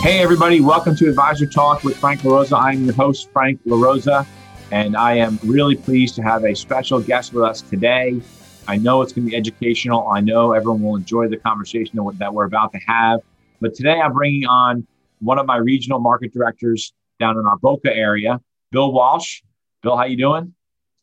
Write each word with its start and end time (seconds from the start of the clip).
Hey, 0.00 0.20
everybody, 0.20 0.60
welcome 0.60 0.94
to 0.94 1.08
Advisor 1.08 1.44
Talk 1.44 1.82
with 1.82 1.96
Frank 1.96 2.20
LaRosa. 2.20 2.56
I'm 2.56 2.84
your 2.84 2.94
host, 2.94 3.30
Frank 3.32 3.60
LaRosa, 3.66 4.24
and 4.70 4.96
I 4.96 5.14
am 5.14 5.40
really 5.44 5.74
pleased 5.74 6.14
to 6.14 6.22
have 6.22 6.44
a 6.44 6.54
special 6.54 7.00
guest 7.00 7.32
with 7.32 7.42
us 7.42 7.62
today. 7.62 8.22
I 8.68 8.76
know 8.76 9.02
it's 9.02 9.12
going 9.12 9.26
to 9.26 9.30
be 9.32 9.36
educational. 9.36 10.06
I 10.08 10.20
know 10.20 10.52
everyone 10.52 10.82
will 10.82 10.94
enjoy 10.94 11.28
the 11.28 11.36
conversation 11.36 11.98
that 12.18 12.32
we're 12.32 12.44
about 12.44 12.72
to 12.72 12.78
have. 12.86 13.20
But 13.60 13.74
today 13.74 14.00
I'm 14.00 14.12
bringing 14.12 14.46
on 14.46 14.86
one 15.18 15.36
of 15.38 15.46
my 15.46 15.56
regional 15.56 15.98
market 15.98 16.32
directors 16.32 16.92
down 17.18 17.36
in 17.36 17.44
our 17.44 17.58
Boca 17.58 17.92
area, 17.94 18.40
Bill 18.70 18.92
Walsh. 18.92 19.42
Bill, 19.82 19.96
how 19.96 20.04
are 20.04 20.08
you 20.08 20.16
doing? 20.16 20.54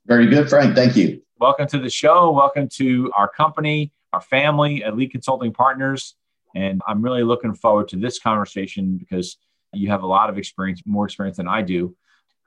Very 0.05 0.27
good, 0.27 0.49
Frank. 0.49 0.73
Thank 0.73 0.95
you. 0.95 1.21
Welcome 1.37 1.67
to 1.67 1.79
the 1.79 1.89
show. 1.89 2.31
Welcome 2.31 2.69
to 2.77 3.11
our 3.15 3.27
company, 3.27 3.91
our 4.13 4.21
family, 4.21 4.83
Elite 4.83 5.11
Consulting 5.11 5.51
Partners. 5.51 6.15
And 6.55 6.81
I'm 6.87 7.01
really 7.01 7.23
looking 7.23 7.53
forward 7.53 7.89
to 7.89 7.97
this 7.97 8.17
conversation 8.17 8.97
because 8.97 9.37
you 9.73 9.89
have 9.89 10.03
a 10.03 10.07
lot 10.07 10.29
of 10.29 10.37
experience, 10.37 10.81
more 10.85 11.05
experience 11.05 11.37
than 11.37 11.47
I 11.47 11.61
do. 11.61 11.95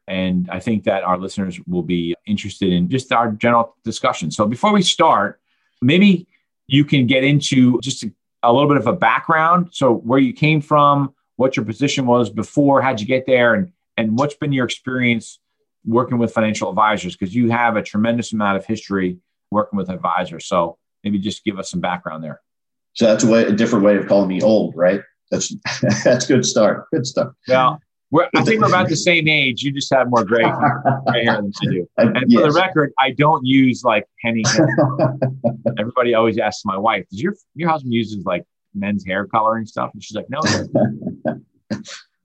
And 0.06 0.48
I 0.50 0.58
think 0.58 0.84
that 0.84 1.02
our 1.02 1.18
listeners 1.18 1.60
will 1.66 1.82
be 1.82 2.14
interested 2.26 2.72
in 2.72 2.88
just 2.88 3.12
our 3.12 3.30
general 3.32 3.76
discussion. 3.84 4.30
So 4.30 4.46
before 4.46 4.72
we 4.72 4.80
start, 4.82 5.40
maybe 5.82 6.26
you 6.66 6.84
can 6.84 7.06
get 7.06 7.24
into 7.24 7.78
just 7.82 8.02
a, 8.02 8.12
a 8.42 8.52
little 8.52 8.68
bit 8.68 8.78
of 8.78 8.86
a 8.86 8.94
background. 8.94 9.68
So 9.72 9.92
where 9.92 10.18
you 10.18 10.32
came 10.32 10.62
from, 10.62 11.14
what 11.36 11.56
your 11.56 11.66
position 11.66 12.06
was 12.06 12.30
before, 12.30 12.80
how'd 12.80 13.00
you 13.00 13.06
get 13.06 13.26
there, 13.26 13.54
and, 13.54 13.72
and 13.98 14.18
what's 14.18 14.34
been 14.34 14.52
your 14.52 14.64
experience 14.64 15.38
working 15.84 16.16
with 16.18 16.32
financial 16.32 16.70
advisors? 16.70 17.14
Because 17.14 17.34
you 17.34 17.50
have 17.50 17.76
a 17.76 17.82
tremendous 17.82 18.32
amount 18.32 18.56
of 18.56 18.64
history 18.64 19.18
working 19.50 19.76
with 19.76 19.90
advisors. 19.90 20.46
So 20.46 20.78
maybe 21.04 21.18
just 21.18 21.44
give 21.44 21.58
us 21.58 21.70
some 21.70 21.80
background 21.80 22.24
there. 22.24 22.40
So 22.98 23.06
that's 23.06 23.22
a 23.22 23.28
way, 23.28 23.44
a 23.44 23.52
different 23.52 23.84
way 23.84 23.96
of 23.96 24.08
calling 24.08 24.28
me 24.28 24.42
old, 24.42 24.74
right? 24.76 25.00
That's 25.30 25.54
that's 26.04 26.26
good 26.26 26.44
start. 26.44 26.86
Good 26.92 27.06
start. 27.06 27.32
Well, 27.46 27.78
we're, 28.10 28.28
I 28.34 28.42
think 28.42 28.60
we're 28.60 28.66
about 28.66 28.88
the 28.88 28.96
same 28.96 29.28
age. 29.28 29.62
You 29.62 29.70
just 29.70 29.94
have 29.94 30.10
more 30.10 30.24
gray, 30.24 30.42
hair 30.42 30.82
than 31.06 31.52
I 31.62 31.66
do. 31.70 31.88
And 31.96 32.32
for 32.32 32.42
the 32.42 32.50
record, 32.50 32.92
I 32.98 33.12
don't 33.12 33.46
use 33.46 33.84
like 33.84 34.04
Henny. 34.20 34.42
Everybody 35.78 36.14
always 36.14 36.38
asks 36.38 36.64
my 36.64 36.76
wife, 36.76 37.04
"Does 37.08 37.22
your 37.22 37.36
your 37.54 37.68
husband 37.70 37.94
uses 37.94 38.24
like 38.24 38.42
men's 38.74 39.06
hair 39.06 39.26
coloring 39.28 39.66
stuff?" 39.66 39.90
And 39.94 40.02
she's 40.02 40.16
like, 40.16 40.26
"No." 40.28 40.40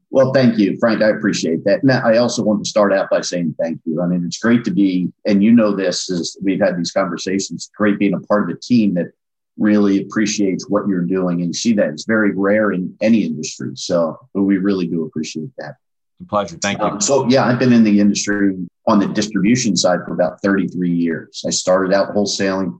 well, 0.09 0.33
thank 0.33 0.57
you, 0.57 0.75
Frank. 0.79 1.03
I 1.03 1.09
appreciate 1.09 1.65
that. 1.65 1.83
Now, 1.83 2.01
I 2.03 2.17
also 2.17 2.41
want 2.41 2.63
to 2.63 2.69
start 2.69 2.91
out 2.91 3.11
by 3.11 3.21
saying 3.21 3.53
thank 3.61 3.79
you. 3.85 4.01
I 4.01 4.07
mean, 4.07 4.23
it's 4.25 4.39
great 4.39 4.63
to 4.63 4.71
be, 4.71 5.13
and 5.27 5.43
you 5.43 5.51
know 5.51 5.75
this 5.75 6.09
as 6.09 6.35
we've 6.41 6.61
had 6.61 6.79
these 6.79 6.91
conversations. 6.91 7.69
Great 7.77 7.99
being 7.99 8.15
a 8.15 8.19
part 8.21 8.49
of 8.49 8.57
a 8.57 8.59
team 8.59 8.95
that 8.95 9.11
really 9.57 10.01
appreciates 10.01 10.69
what 10.69 10.87
you're 10.87 11.05
doing 11.05 11.41
and 11.41 11.55
see 11.55 11.73
that 11.73 11.89
it's 11.89 12.05
very 12.05 12.33
rare 12.33 12.71
in 12.71 12.95
any 13.01 13.23
industry. 13.23 13.71
So 13.75 14.17
we 14.33 14.57
really 14.57 14.87
do 14.87 15.05
appreciate 15.05 15.51
that. 15.57 15.75
A 16.21 16.25
pleasure. 16.25 16.57
Thank 16.57 16.79
you. 16.79 16.85
Um, 16.85 17.01
so 17.01 17.27
yeah, 17.27 17.45
I've 17.45 17.59
been 17.59 17.73
in 17.73 17.83
the 17.83 17.99
industry 17.99 18.55
on 18.87 18.99
the 18.99 19.07
distribution 19.07 19.75
side 19.75 19.99
for 20.05 20.13
about 20.13 20.41
33 20.41 20.91
years. 20.91 21.43
I 21.45 21.51
started 21.51 21.93
out 21.93 22.15
wholesaling. 22.15 22.79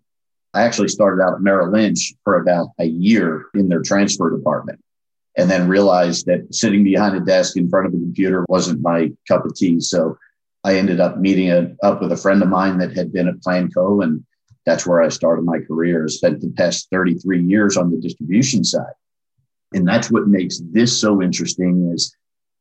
I 0.54 0.64
actually 0.64 0.90
started 0.90 1.22
out 1.24 1.34
at 1.34 1.42
Merrill 1.42 1.72
Lynch 1.72 2.14
for 2.24 2.40
about 2.40 2.70
a 2.80 2.86
year 2.86 3.48
in 3.56 3.70
their 3.70 3.82
transfer 3.82 4.36
department 4.36 4.80
and 5.36 5.50
then 5.50 5.68
realized 5.68 6.28
that 6.28 6.54
sitting 6.54 6.84
behind 6.84 7.16
a 7.16 7.20
desk 7.20 7.58
in 7.58 7.70
front 7.70 7.88
of 7.88 7.94
a 7.94 7.98
computer 7.98 8.46
wasn't 8.50 8.82
my 8.82 9.12
cup 9.28 9.46
of 9.46 9.56
tea. 9.56 9.80
So 9.80 10.18
I 10.64 10.76
ended 10.76 11.00
up 11.00 11.18
meeting 11.18 11.52
a, 11.52 11.76
up 11.84 12.02
with 12.02 12.12
a 12.12 12.18
friend 12.18 12.42
of 12.42 12.50
mine 12.50 12.78
that 12.78 12.96
had 12.96 13.12
been 13.12 13.28
at 13.28 13.40
Planco 13.40 14.04
and 14.04 14.24
that's 14.66 14.88
where 14.88 15.02
I 15.02 15.10
started 15.10 15.44
my 15.44 15.60
career. 15.60 16.06
I 16.06 16.08
spent 16.08 16.42
the 16.42 16.50
past 16.56 16.90
33 16.92 17.44
years 17.44 17.78
on 17.78 17.92
the 17.92 17.98
distribution 17.98 18.64
side. 18.64 18.94
And 19.74 19.88
that's 19.88 20.12
what 20.12 20.28
makes 20.28 20.62
this 20.72 21.00
so 21.00 21.22
interesting 21.22 21.92
is, 21.94 22.16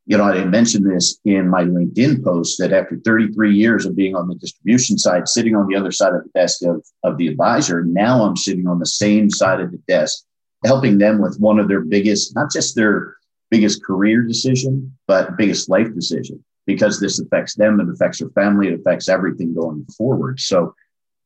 you 0.07 0.17
know, 0.17 0.25
I 0.25 0.45
mentioned 0.45 0.91
this 0.91 1.19
in 1.25 1.49
my 1.49 1.63
LinkedIn 1.63 2.25
post 2.25 2.59
that 2.59 2.73
after 2.73 2.99
33 3.05 3.55
years 3.55 3.87
of 3.87 3.95
being 3.95 4.17
on 4.17 4.29
the 4.29 4.35
distribution 4.35 4.99
side, 4.99 5.29
sitting 5.29 5.55
on 5.55 5.69
the 5.69 5.77
other 5.77 5.93
side 5.93 6.15
of 6.15 6.25
the 6.25 6.31
desk 6.35 6.63
of, 6.63 6.85
of 7.05 7.19
the 7.19 7.29
advisor, 7.29 7.85
now 7.85 8.25
I'm 8.25 8.37
sitting 8.37 8.67
on 8.67 8.81
the 8.81 8.87
same 8.87 9.31
side 9.31 9.61
of 9.61 9.71
the 9.71 9.79
desk, 9.87 10.25
helping 10.65 10.99
them 10.99 11.21
with 11.21 11.39
one 11.39 11.61
of 11.61 11.69
their 11.69 11.83
biggest, 11.83 12.35
not 12.35 12.51
just 12.51 12.75
their 12.75 13.17
biggest 13.51 13.85
career 13.85 14.23
decision, 14.23 14.97
but 15.07 15.37
biggest 15.37 15.69
life 15.69 15.95
decision, 15.95 16.43
because 16.67 16.99
this 16.99 17.21
affects 17.21 17.55
them, 17.55 17.79
it 17.79 17.89
affects 17.89 18.19
their 18.19 18.31
family, 18.31 18.69
it 18.69 18.81
affects 18.81 19.09
everything 19.09 19.55
going 19.55 19.85
forward. 19.97 20.41
So 20.41 20.75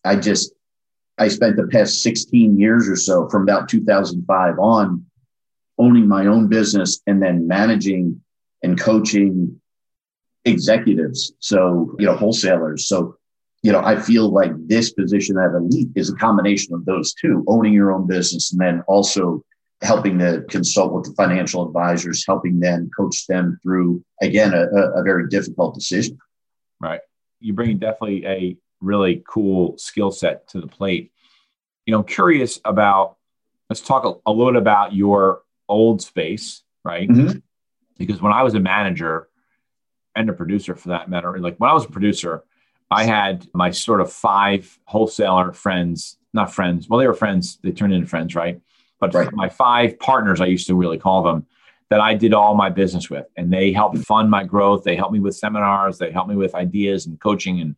I 0.05 0.17
just, 0.17 0.53
I 1.19 1.29
spent 1.29 1.57
the 1.57 1.67
past 1.69 2.03
16 2.03 2.59
years 2.59 2.89
or 2.89 2.97
so 2.97 3.29
from 3.29 3.43
about 3.43 3.69
2005 3.69 4.59
on 4.59 5.05
owning 5.79 6.09
my 6.09 6.27
own 6.27 6.49
business 6.49 7.01
and 7.07 7.23
then 7.23 7.47
managing 7.47 8.21
and 8.63 8.79
coaching 8.79 9.61
executives. 10.45 11.33
So, 11.41 11.95
you 11.99 12.07
know, 12.07 12.17
wholesalers. 12.17 12.87
So, 12.87 13.17
you 13.63 13.73
know, 13.73 13.81
I 13.81 13.99
feel 13.99 14.31
like 14.31 14.53
this 14.69 14.93
position 14.93 15.37
at 15.39 15.55
Elite 15.55 15.89
is 15.95 16.11
a 16.11 16.17
combination 16.17 16.75
of 16.75 16.85
those 16.85 17.15
two 17.15 17.45
owning 17.49 17.73
your 17.73 17.93
own 17.93 18.07
business 18.07 18.53
and 18.53 18.61
then 18.61 18.83
also 18.87 19.43
helping 19.83 20.19
to 20.19 20.45
consult 20.49 20.93
with 20.93 21.05
the 21.05 21.15
financial 21.15 21.67
advisors, 21.67 22.25
helping 22.27 22.61
them 22.61 22.91
coach 22.97 23.27
them 23.27 23.59
through, 23.63 24.03
again, 24.23 24.55
a, 24.55 24.67
a 24.67 25.03
very 25.03 25.29
difficult 25.29 25.75
decision. 25.75 26.17
Right. 26.81 27.01
You 27.41 27.53
bring 27.53 27.79
definitely 27.79 28.25
a 28.27 28.57
really 28.87 29.23
cool 29.27 29.77
skill 29.77 30.11
set 30.11 30.49
to 30.49 30.61
the 30.61 30.67
plate. 30.67 31.13
You 31.85 31.93
know, 31.93 31.99
I'm 31.99 32.07
curious 32.07 32.61
about, 32.65 33.17
let's 33.69 33.81
talk 33.81 34.05
a, 34.05 34.15
a 34.29 34.33
little 34.33 34.53
bit 34.53 34.63
about 34.63 34.95
your 34.95 35.43
old 35.69 36.01
space, 36.01 36.63
right? 36.85 37.09
Mm-hmm. 37.09 37.39
Because 37.99 38.23
when 38.23 38.33
I 38.33 38.43
was 38.43 38.55
a 38.55 38.61
manager 38.61 39.29
and 40.15 40.31
a 40.31 40.33
producer 40.33 40.75
for 40.75 40.89
that 40.91 41.09
matter, 41.11 41.39
like 41.39 41.57
when 41.59 41.71
I 41.71 41.75
was 41.75 41.85
a 41.85 41.91
producer, 41.91 42.45
I 42.91 43.05
had 43.05 43.47
my 43.53 43.71
sort 43.73 44.01
of 44.01 44.13
five 44.13 44.79
wholesaler 44.85 45.53
friends, 45.53 46.19
not 46.33 46.53
friends. 46.53 46.89
Well, 46.89 47.01
they 47.01 47.07
were 47.07 47.15
friends. 47.15 47.59
They 47.63 47.73
turned 47.73 47.93
into 47.93 48.07
friends, 48.07 48.35
right? 48.35 48.61
But 49.01 49.13
right. 49.13 49.33
my 49.33 49.49
five 49.49 49.99
partners, 49.99 50.41
I 50.41 50.47
used 50.47 50.69
to 50.69 50.75
really 50.75 50.99
call 50.99 51.23
them, 51.23 51.47
that 51.89 52.01
I 52.01 52.15
did 52.15 52.35
all 52.35 52.55
my 52.55 52.71
business 52.71 53.09
with. 53.09 53.27
And 53.37 53.53
they 53.53 53.73
helped 53.73 53.99
fund 53.99 54.31
my 54.31 54.45
growth. 54.45 54.83
They 54.83 54.97
helped 54.97 55.13
me 55.13 55.21
with 55.21 55.37
seminars. 55.37 55.99
They 55.99 56.11
helped 56.11 56.29
me 56.29 56.37
with 56.37 56.55
ideas 56.55 57.07
and 57.07 57.21
coaching 57.21 57.61
and 57.61 57.77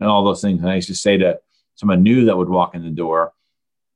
and 0.00 0.08
all 0.08 0.24
those 0.24 0.40
things. 0.40 0.60
And 0.60 0.70
I 0.70 0.76
used 0.76 0.88
to 0.88 0.94
say 0.94 1.16
to 1.18 1.40
someone 1.74 2.02
new 2.02 2.26
that 2.26 2.36
would 2.36 2.48
walk 2.48 2.74
in 2.74 2.82
the 2.82 2.90
door, 2.90 3.32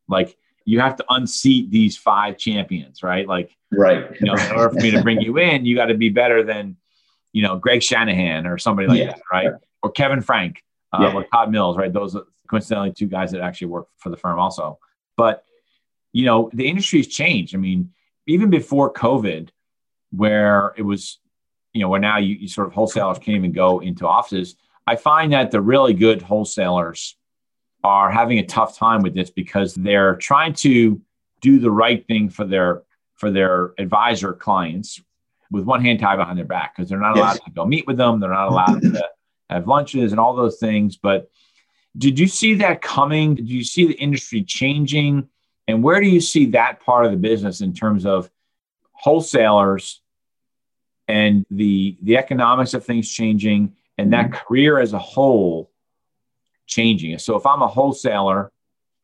like, 0.08 0.36
you 0.64 0.78
have 0.78 0.94
to 0.94 1.04
unseat 1.10 1.70
these 1.70 1.96
five 1.96 2.38
champions, 2.38 3.02
right? 3.02 3.26
Like, 3.26 3.56
right. 3.72 4.08
You 4.20 4.26
know, 4.26 4.34
in 4.34 4.52
order 4.52 4.70
for 4.70 4.80
me 4.80 4.92
to 4.92 5.02
bring 5.02 5.20
you 5.20 5.38
in, 5.38 5.66
you 5.66 5.74
got 5.74 5.86
to 5.86 5.94
be 5.94 6.08
better 6.08 6.44
than, 6.44 6.76
you 7.32 7.42
know, 7.42 7.56
Greg 7.56 7.82
Shanahan 7.82 8.46
or 8.46 8.58
somebody 8.58 8.86
like 8.86 8.98
yeah. 8.98 9.06
that, 9.06 9.20
right? 9.32 9.48
Or 9.82 9.90
Kevin 9.90 10.20
Frank 10.20 10.62
uh, 10.92 10.98
yeah. 11.02 11.14
or 11.14 11.24
Todd 11.24 11.50
Mills, 11.50 11.76
right? 11.76 11.92
Those 11.92 12.14
are 12.14 12.26
coincidentally 12.46 12.92
two 12.92 13.08
guys 13.08 13.32
that 13.32 13.40
actually 13.40 13.68
work 13.68 13.88
for 13.96 14.10
the 14.10 14.16
firm 14.16 14.38
also. 14.38 14.78
But, 15.16 15.42
you 16.12 16.26
know, 16.26 16.48
the 16.52 16.68
industry's 16.68 17.08
changed. 17.08 17.56
I 17.56 17.58
mean, 17.58 17.90
even 18.28 18.48
before 18.48 18.92
COVID, 18.92 19.48
where 20.10 20.74
it 20.76 20.82
was, 20.82 21.18
you 21.72 21.80
know, 21.80 21.88
where 21.88 21.98
now 21.98 22.18
you, 22.18 22.36
you 22.36 22.46
sort 22.46 22.68
of 22.68 22.72
wholesalers 22.72 23.18
can't 23.18 23.36
even 23.36 23.50
go 23.50 23.80
into 23.80 24.06
offices 24.06 24.54
I 24.86 24.96
find 24.96 25.32
that 25.32 25.50
the 25.50 25.60
really 25.60 25.94
good 25.94 26.22
wholesalers 26.22 27.16
are 27.84 28.10
having 28.10 28.38
a 28.38 28.46
tough 28.46 28.76
time 28.76 29.02
with 29.02 29.14
this 29.14 29.30
because 29.30 29.74
they're 29.74 30.16
trying 30.16 30.54
to 30.54 31.00
do 31.40 31.58
the 31.58 31.70
right 31.70 32.06
thing 32.06 32.28
for 32.28 32.44
their 32.44 32.82
for 33.14 33.30
their 33.30 33.72
advisor 33.78 34.32
clients 34.32 35.00
with 35.50 35.64
one 35.64 35.82
hand 35.84 36.00
tied 36.00 36.16
behind 36.16 36.38
their 36.38 36.44
back 36.44 36.74
because 36.74 36.88
they're 36.88 36.98
not 36.98 37.16
allowed 37.16 37.34
yes. 37.34 37.44
to 37.44 37.50
go 37.50 37.64
meet 37.64 37.86
with 37.86 37.96
them, 37.96 38.18
they're 38.18 38.30
not 38.30 38.48
allowed 38.48 38.80
to 38.80 39.08
have 39.50 39.68
lunches 39.68 40.12
and 40.12 40.20
all 40.20 40.34
those 40.34 40.58
things. 40.58 40.96
But 40.96 41.30
did 41.96 42.18
you 42.18 42.26
see 42.26 42.54
that 42.54 42.80
coming? 42.80 43.34
Did 43.34 43.50
you 43.50 43.62
see 43.62 43.86
the 43.86 43.94
industry 43.94 44.42
changing? 44.42 45.28
And 45.68 45.82
where 45.82 46.00
do 46.00 46.08
you 46.08 46.20
see 46.20 46.46
that 46.46 46.80
part 46.80 47.04
of 47.04 47.12
the 47.12 47.18
business 47.18 47.60
in 47.60 47.74
terms 47.74 48.06
of 48.06 48.30
wholesalers 48.92 50.00
and 51.06 51.44
the 51.50 51.98
the 52.02 52.16
economics 52.16 52.74
of 52.74 52.84
things 52.84 53.10
changing 53.10 53.76
and 53.98 54.12
that 54.12 54.26
mm-hmm. 54.26 54.46
career 54.46 54.78
as 54.78 54.92
a 54.92 54.98
whole 54.98 55.70
changing. 56.66 57.18
So 57.18 57.36
if 57.36 57.46
I'm 57.46 57.62
a 57.62 57.66
wholesaler 57.66 58.50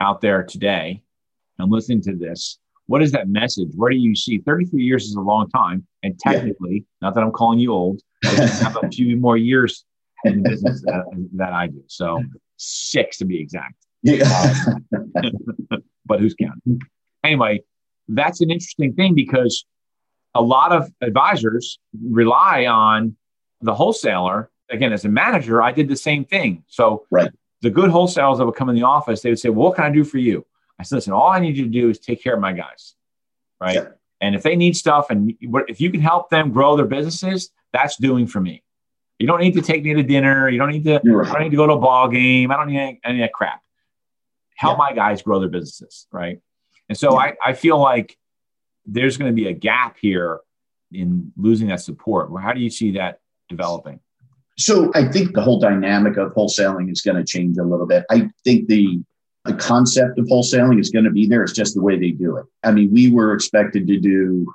out 0.01 0.21
there 0.21 0.43
today 0.43 1.03
and 1.59 1.71
listening 1.71 2.03
to 2.03 2.17
this, 2.17 2.59
what 2.87 3.03
is 3.03 3.13
that 3.13 3.29
message? 3.29 3.69
Where 3.75 3.91
do 3.91 3.97
you 3.97 4.15
see 4.15 4.39
33 4.39 4.83
years 4.83 5.05
is 5.05 5.15
a 5.15 5.21
long 5.21 5.51
time? 5.51 5.87
And 6.03 6.19
technically, 6.19 6.77
yeah. 6.77 6.81
not 7.03 7.15
that 7.15 7.23
I'm 7.23 7.33
calling 7.33 7.59
you 7.59 7.73
old, 7.73 8.01
I 8.25 8.29
have 8.29 8.79
a 8.83 8.89
few 8.89 9.17
more 9.17 9.37
years 9.37 9.85
in 10.25 10.43
the 10.43 10.49
business 10.49 10.83
that, 10.83 11.05
that 11.35 11.53
I 11.53 11.67
do. 11.67 11.83
So 11.87 12.23
six 12.57 13.19
to 13.19 13.25
be 13.25 13.41
exact. 13.41 13.75
Yeah. 14.03 14.55
Um, 14.67 15.13
but 16.07 16.21
who's 16.21 16.35
counting? 16.35 16.81
Anyway, 17.23 17.63
that's 18.09 18.41
an 18.41 18.51
interesting 18.51 18.95
thing 18.95 19.15
because 19.15 19.65
a 20.35 20.43
lot 20.43 20.73
of 20.73 20.91
advisors 21.01 21.79
rely 22.03 22.67
on 22.67 23.17
the 23.61 23.75
wholesaler. 23.75 24.51
Again, 24.71 24.93
as 24.93 25.05
a 25.05 25.09
manager, 25.09 25.63
I 25.63 25.73
did 25.73 25.89
the 25.89 25.97
same 25.97 26.25
thing. 26.25 26.65
So 26.69 27.07
right. 27.11 27.31
the 27.63 27.71
good 27.71 27.91
wholesalers 27.91 28.39
that 28.39 28.47
would 28.47 28.55
come 28.55 28.69
in 28.69 28.75
the 28.75 28.83
office, 28.83 29.23
they 29.23 29.31
would 29.31 29.39
say, 29.39 29.49
Well, 29.49 29.69
what 29.69 29.77
can 29.77 29.85
I 29.85 29.91
do 29.91 30.05
for 30.05 30.19
you? 30.19 30.47
I 30.79 30.83
said, 30.83 30.97
Listen, 30.97 31.13
all 31.13 31.29
I 31.29 31.41
need 31.41 31.57
you 31.57 31.65
to 31.65 31.71
do 31.71 31.91
is 31.91 31.99
take 31.99 32.23
care 32.23 32.35
of 32.35 32.41
my 32.41 32.53
guys. 32.53 32.95
Right. 33.61 33.89
And 34.21 34.35
if 34.35 34.43
they 34.43 34.57
need 34.57 34.77
stuff 34.77 35.11
and 35.11 35.35
if 35.41 35.81
you 35.81 35.91
can 35.91 36.01
help 36.01 36.31
them 36.31 36.51
grow 36.51 36.77
their 36.77 36.87
businesses, 36.87 37.51
that's 37.73 37.97
doing 37.97 38.27
for 38.27 38.41
me. 38.41 38.63
You 39.19 39.27
don't 39.27 39.41
need 39.41 39.55
to 39.55 39.63
take 39.63 39.83
me 39.83 39.95
to 39.95 40.03
dinner. 40.03 40.49
You 40.49 40.59
don't 40.59 40.71
need 40.71 40.85
to, 40.85 41.01
right. 41.05 41.29
I 41.29 41.33
don't 41.33 41.43
need 41.43 41.51
to 41.51 41.57
go 41.57 41.67
to 41.67 41.75
a 41.75 41.79
ball 41.79 42.09
game. 42.09 42.51
I 42.51 42.57
don't 42.57 42.69
need 42.69 42.79
any, 42.79 43.01
any 43.05 43.23
of 43.23 43.25
that 43.25 43.33
crap. 43.33 43.63
Help 44.55 44.75
yeah. 44.75 44.79
my 44.79 44.93
guys 44.93 45.23
grow 45.23 45.41
their 45.41 45.49
businesses. 45.49 46.07
Right. 46.13 46.41
And 46.89 46.97
so 46.97 47.13
yeah. 47.13 47.33
I, 47.45 47.51
I 47.51 47.53
feel 47.53 47.79
like 47.79 48.17
there's 48.87 49.17
going 49.17 49.31
to 49.31 49.35
be 49.35 49.49
a 49.49 49.53
gap 49.53 49.97
here 50.01 50.41
in 50.93 51.33
losing 51.37 51.69
that 51.69 51.81
support. 51.81 52.31
How 52.41 52.53
do 52.53 52.61
you 52.61 52.71
see 52.71 52.93
that 52.93 53.21
developing? 53.49 54.01
So 54.59 54.91
I 54.95 55.07
think 55.07 55.35
the 55.35 55.43
whole 55.43 55.61
dynamic 55.61 56.17
of 56.17 56.35
wholesaling 56.35 56.91
is 56.91 57.01
going 57.01 57.17
to 57.17 57.25
change 57.25 57.59
a 57.59 57.63
little 57.63 57.87
bit. 57.87 58.05
I 58.11 58.29
think 58.45 58.69
the 58.69 59.01
the 59.45 59.55
concept 59.55 60.19
of 60.19 60.27
wholesaling 60.27 60.79
is 60.79 60.91
going 60.91 61.05
to 61.05 61.11
be 61.11 61.27
there. 61.27 61.43
It's 61.43 61.53
just 61.53 61.75
the 61.75 61.83
way 61.83 61.99
they 61.99 62.11
do 62.11 62.37
it. 62.37 62.45
I 62.65 62.71
mean, 62.71 62.93
we 62.93 63.11
were 63.11 63.33
expected 63.35 63.87
to 63.87 63.99
do, 63.99 64.53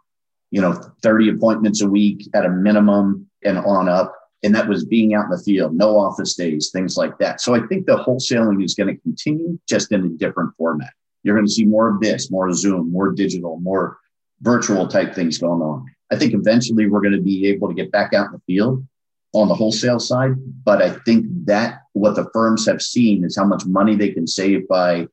you 0.51 0.61
know, 0.61 0.73
30 1.01 1.29
appointments 1.29 1.81
a 1.81 1.87
week 1.87 2.29
at 2.35 2.45
a 2.45 2.49
minimum 2.49 3.27
and 3.43 3.57
on 3.57 3.89
up. 3.89 4.13
And 4.43 4.53
that 4.53 4.67
was 4.67 4.85
being 4.85 5.15
out 5.15 5.25
in 5.25 5.31
the 5.31 5.41
field, 5.41 5.73
no 5.73 5.97
office 5.97 6.35
days, 6.35 6.69
things 6.71 6.95
like 6.95 7.17
that. 7.17 7.41
So 7.41 7.55
I 7.55 7.65
think 7.67 7.85
the 7.85 7.95
wholesaling 7.95 8.63
is 8.63 8.75
going 8.75 8.93
to 8.93 9.01
continue 9.01 9.57
just 9.67 9.91
in 9.91 10.05
a 10.05 10.09
different 10.09 10.53
format. 10.57 10.91
You're 11.23 11.35
going 11.35 11.47
to 11.47 11.51
see 11.51 11.65
more 11.65 11.89
of 11.89 12.01
this, 12.01 12.29
more 12.29 12.51
Zoom, 12.53 12.91
more 12.91 13.11
digital, 13.13 13.59
more 13.61 13.97
virtual 14.41 14.87
type 14.87 15.15
things 15.15 15.37
going 15.37 15.61
on. 15.61 15.85
I 16.11 16.17
think 16.17 16.33
eventually 16.33 16.87
we're 16.87 17.01
going 17.01 17.15
to 17.15 17.21
be 17.21 17.47
able 17.47 17.69
to 17.69 17.73
get 17.73 17.91
back 17.91 18.13
out 18.13 18.27
in 18.27 18.33
the 18.33 18.41
field 18.45 18.85
on 19.33 19.47
the 19.47 19.55
wholesale 19.55 19.99
side. 19.99 20.33
But 20.63 20.81
I 20.81 20.91
think 20.91 21.25
that 21.45 21.81
what 21.93 22.15
the 22.15 22.29
firms 22.33 22.65
have 22.67 22.81
seen 22.81 23.23
is 23.23 23.35
how 23.35 23.45
much 23.45 23.65
money 23.65 23.95
they 23.95 24.11
can 24.11 24.27
save 24.27 24.67
by 24.67 25.07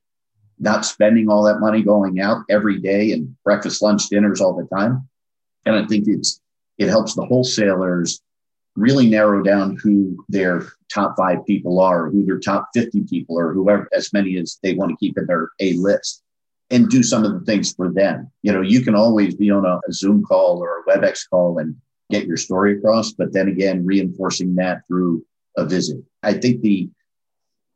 not 0.59 0.85
spending 0.85 1.27
all 1.27 1.43
that 1.43 1.59
money 1.59 1.81
going 1.81 2.21
out 2.21 2.43
every 2.49 2.79
day 2.79 3.11
and 3.11 3.35
breakfast, 3.43 3.81
lunch, 3.81 4.07
dinners 4.09 4.39
all 4.39 4.55
the 4.55 4.67
time. 4.75 5.07
And 5.65 5.75
I 5.75 5.85
think 5.85 6.05
it's 6.07 6.39
it 6.77 6.87
helps 6.87 7.13
the 7.13 7.25
wholesalers 7.25 8.21
really 8.75 9.07
narrow 9.07 9.43
down 9.43 9.77
who 9.83 10.23
their 10.29 10.65
top 10.91 11.15
five 11.17 11.45
people 11.45 11.79
are, 11.79 12.09
who 12.09 12.25
their 12.25 12.39
top 12.39 12.69
50 12.73 13.03
people 13.03 13.37
are, 13.37 13.53
whoever 13.53 13.87
as 13.93 14.13
many 14.13 14.37
as 14.37 14.57
they 14.63 14.73
want 14.73 14.89
to 14.89 14.97
keep 14.97 15.17
in 15.17 15.25
their 15.25 15.49
A 15.59 15.73
list 15.73 16.23
and 16.69 16.89
do 16.89 17.03
some 17.03 17.23
of 17.23 17.33
the 17.33 17.45
things 17.45 17.73
for 17.73 17.91
them. 17.91 18.31
You 18.43 18.53
know, 18.53 18.61
you 18.61 18.81
can 18.81 18.95
always 18.95 19.35
be 19.35 19.51
on 19.51 19.65
a, 19.65 19.79
a 19.87 19.93
Zoom 19.93 20.23
call 20.23 20.63
or 20.63 20.79
a 20.79 20.83
WebEx 20.89 21.29
call 21.29 21.59
and 21.59 21.75
get 22.11 22.27
your 22.27 22.37
story 22.37 22.77
across, 22.77 23.11
but 23.11 23.33
then 23.33 23.47
again, 23.47 23.85
reinforcing 23.85 24.55
that 24.55 24.81
through 24.87 25.25
a 25.57 25.65
visit. 25.65 26.03
I 26.23 26.33
think 26.33 26.61
the 26.61 26.89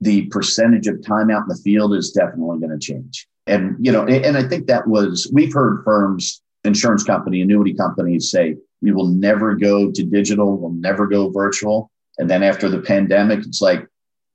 the 0.01 0.27
percentage 0.27 0.87
of 0.87 1.01
time 1.03 1.31
out 1.31 1.43
in 1.43 1.47
the 1.47 1.61
field 1.63 1.93
is 1.93 2.11
definitely 2.11 2.59
going 2.59 2.77
to 2.77 2.85
change. 2.85 3.27
And 3.47 3.75
you 3.79 3.91
know, 3.91 4.05
and 4.05 4.37
I 4.37 4.47
think 4.47 4.67
that 4.67 4.87
was 4.87 5.29
we've 5.33 5.53
heard 5.53 5.83
firms, 5.83 6.41
insurance 6.63 7.03
company, 7.03 7.41
annuity 7.41 7.73
companies 7.73 8.29
say 8.29 8.57
we 8.81 8.91
will 8.91 9.07
never 9.07 9.55
go 9.55 9.91
to 9.91 10.03
digital, 10.03 10.57
we'll 10.57 10.71
never 10.71 11.07
go 11.07 11.29
virtual. 11.29 11.91
And 12.17 12.29
then 12.29 12.43
after 12.43 12.69
the 12.69 12.79
pandemic, 12.79 13.39
it's 13.39 13.61
like 13.61 13.87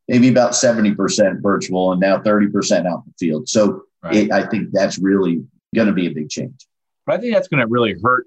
maybe 0.08 0.28
about 0.28 0.52
70% 0.52 1.40
virtual 1.40 1.92
and 1.92 2.00
now 2.00 2.18
30% 2.18 2.86
out 2.86 3.02
in 3.06 3.12
the 3.12 3.14
field. 3.18 3.48
So 3.48 3.84
right. 4.02 4.16
it, 4.16 4.32
I 4.32 4.46
think 4.46 4.68
that's 4.72 4.98
really 4.98 5.44
going 5.74 5.86
to 5.86 5.94
be 5.94 6.06
a 6.06 6.10
big 6.10 6.28
change. 6.28 6.66
But 7.06 7.14
I 7.14 7.18
think 7.18 7.32
that's 7.32 7.48
going 7.48 7.60
to 7.60 7.68
really 7.68 7.94
hurt 8.02 8.26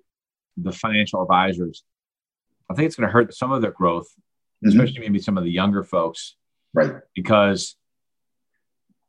the 0.57 0.71
financial 0.71 1.21
advisors. 1.21 1.83
I 2.69 2.73
think 2.73 2.87
it's 2.87 2.95
going 2.95 3.07
to 3.07 3.13
hurt 3.13 3.33
some 3.33 3.51
of 3.51 3.61
their 3.61 3.71
growth, 3.71 4.07
mm-hmm. 4.07 4.69
especially 4.69 4.99
maybe 4.99 5.19
some 5.19 5.37
of 5.37 5.43
the 5.43 5.51
younger 5.51 5.83
folks. 5.83 6.35
Right. 6.73 6.93
Because 7.15 7.75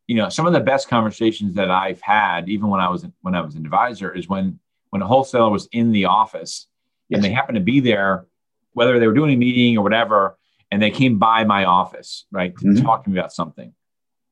you 0.06 0.16
know, 0.16 0.28
some 0.28 0.46
of 0.46 0.52
the 0.52 0.60
best 0.60 0.88
conversations 0.88 1.54
that 1.54 1.70
I've 1.70 2.00
had, 2.00 2.48
even 2.48 2.68
when 2.68 2.80
I 2.80 2.88
was 2.88 3.06
when 3.22 3.34
I 3.34 3.40
was 3.40 3.54
an 3.54 3.64
advisor, 3.64 4.12
is 4.12 4.28
when 4.28 4.58
when 4.90 5.02
a 5.02 5.06
wholesaler 5.06 5.50
was 5.50 5.66
in 5.72 5.92
the 5.92 6.04
office 6.06 6.66
yes. 7.08 7.16
and 7.16 7.24
they 7.24 7.30
happened 7.30 7.56
to 7.56 7.64
be 7.64 7.80
there, 7.80 8.26
whether 8.72 8.98
they 8.98 9.06
were 9.06 9.14
doing 9.14 9.32
a 9.32 9.36
meeting 9.36 9.78
or 9.78 9.82
whatever, 9.82 10.36
and 10.70 10.82
they 10.82 10.90
came 10.90 11.18
by 11.18 11.44
my 11.44 11.64
office, 11.64 12.26
right, 12.30 12.56
to 12.58 12.66
mm-hmm. 12.66 12.84
talk 12.84 13.04
to 13.04 13.10
me 13.10 13.18
about 13.18 13.32
something. 13.32 13.72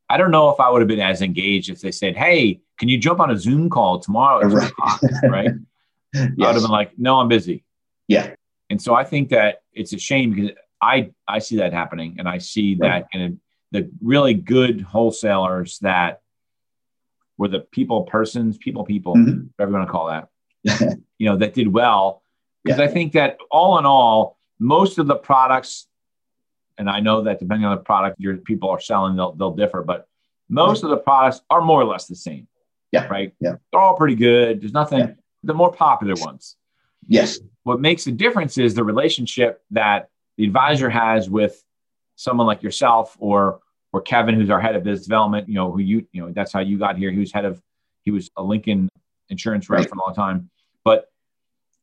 I 0.09 0.19
don't 0.19 0.31
know 0.31 0.51
if 0.51 0.61
I 0.61 0.69
would 0.69 0.83
have 0.83 0.89
been 0.89 1.01
as 1.01 1.23
engaged 1.23 1.71
if 1.71 1.81
they 1.81 1.93
said, 1.93 2.17
"Hey, 2.17 2.61
can 2.79 2.89
you 2.89 2.99
jump 2.99 3.21
on 3.21 3.31
a 3.31 3.39
Zoom 3.39 3.71
call 3.71 3.99
tomorrow?" 3.99 4.47
right. 4.47 4.73
right? 5.25 5.51
yes. 6.13 6.31
I 6.41 6.47
would 6.47 6.55
have 6.55 6.63
been 6.63 6.71
like, 6.71 6.99
"No, 6.99 7.21
I'm 7.21 7.29
busy." 7.29 7.65
Yeah. 8.09 8.35
And 8.71 8.81
so 8.81 8.95
I 8.95 9.05
think 9.05 9.31
that 9.31 9.63
it's 9.73 9.93
a 9.93 9.99
shame 9.99 10.33
because 10.33 10.53
I 10.81 11.13
I 11.29 11.39
see 11.39 11.57
that 11.57 11.73
happening, 11.73 12.17
and 12.19 12.29
I 12.29 12.39
see 12.39 12.77
right. 12.81 13.05
that 13.13 13.19
in 13.19 13.41
the 13.71 13.91
really 14.01 14.35
good 14.35 14.81
wholesalers 14.81 15.79
that 15.81 16.21
were 17.39 17.49
the 17.49 17.61
people 17.61 18.03
persons, 18.03 18.59
people 18.59 18.85
people, 18.85 19.15
mm-hmm. 19.15 19.47
whatever 19.57 19.73
you 19.73 19.77
want 19.77 19.89
to 19.89 19.93
call 19.93 20.07
that, 20.09 20.99
you 21.19 21.27
know, 21.27 21.37
that 21.37 21.55
did 21.55 21.69
well. 21.69 22.23
Because 22.65 22.79
yeah. 22.79 22.85
I 22.85 22.89
think 22.89 23.13
that 23.13 23.39
all 23.51 23.79
in 23.79 23.87
all, 23.87 24.39
most 24.59 24.99
of 24.99 25.07
the 25.07 25.17
products, 25.17 25.89
and 26.79 26.89
I 26.89 27.01
know 27.01 27.23
that 27.23 27.41
depending 27.41 27.67
on 27.67 27.77
the 27.77 27.83
product 27.83 28.21
your 28.21 28.37
people 28.37 28.71
are 28.71 28.81
selling, 28.81 29.17
they'll 29.17 29.33
they'll 29.33 29.55
differ, 29.55 29.83
but 29.83 30.07
most 30.49 30.83
right. 30.83 30.91
of 30.91 30.99
the 30.99 31.03
products 31.03 31.41
are 31.51 31.61
more 31.61 31.81
or 31.81 31.85
less 31.85 32.07
the 32.07 32.15
same. 32.15 32.47
Yeah. 32.93 33.07
Right. 33.07 33.35
Yeah. 33.41 33.55
They're 33.73 33.81
all 33.81 33.97
pretty 33.97 34.17
good. 34.17 34.61
There's 34.61 34.75
nothing. 34.75 34.99
Yeah. 34.99 35.15
The 35.43 35.55
more 35.55 35.73
popular 35.73 36.15
ones. 36.19 36.57
Yes. 37.07 37.41
What 37.65 37.81
makes 37.81 38.05
the 38.05 38.13
difference 38.13 38.59
is 38.59 38.75
the 38.75 38.85
relationship 38.85 39.63
that 39.71 40.09
the 40.37 40.45
advisor 40.45 40.89
has 40.89 41.29
with 41.29 41.63
someone 42.17 42.47
like 42.47 42.63
yourself 42.63 43.17
or 43.19 43.61
or 43.93 44.01
Kevin, 44.01 44.35
who's 44.35 44.49
our 44.49 44.61
head 44.61 44.75
of 44.75 44.85
business 44.85 45.07
development. 45.07 45.49
You 45.49 45.55
know, 45.55 45.71
who 45.71 45.81
you 45.81 46.07
you 46.13 46.23
know 46.23 46.33
that's 46.33 46.53
how 46.53 46.61
you 46.61 46.79
got 46.79 46.97
here. 46.97 47.11
He 47.11 47.19
was 47.19 47.33
head 47.33 47.45
of 47.45 47.61
he 48.03 48.11
was 48.11 48.31
a 48.37 48.43
Lincoln 48.43 48.89
insurance 49.29 49.69
rep 49.69 49.81
right. 49.81 49.89
for 49.89 49.97
a 49.97 49.99
long 49.99 50.15
time. 50.15 50.51
But 50.85 51.07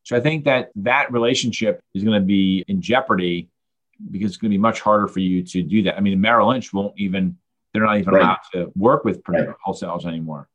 so 0.03 0.15
I 0.17 0.19
think 0.19 0.45
that 0.45 0.71
that 0.77 1.11
relationship 1.11 1.81
is 1.93 2.03
going 2.03 2.19
to 2.19 2.25
be 2.25 2.63
in 2.67 2.81
jeopardy 2.81 3.49
because 4.11 4.31
it's 4.31 4.37
going 4.37 4.49
to 4.51 4.53
be 4.53 4.61
much 4.61 4.79
harder 4.79 5.07
for 5.07 5.19
you 5.19 5.43
to 5.43 5.61
do 5.61 5.83
that. 5.83 5.97
I 5.97 5.99
mean, 5.99 6.19
Merrill 6.19 6.49
Lynch 6.49 6.73
won't 6.73 6.93
even 6.97 7.37
they're 7.73 7.83
not 7.83 7.97
even 7.97 8.13
right. 8.13 8.23
allowed 8.23 8.39
to 8.53 8.71
work 8.75 9.03
with 9.03 9.21
right. 9.27 9.49
wholesalers 9.63 10.05
anymore. 10.05 10.47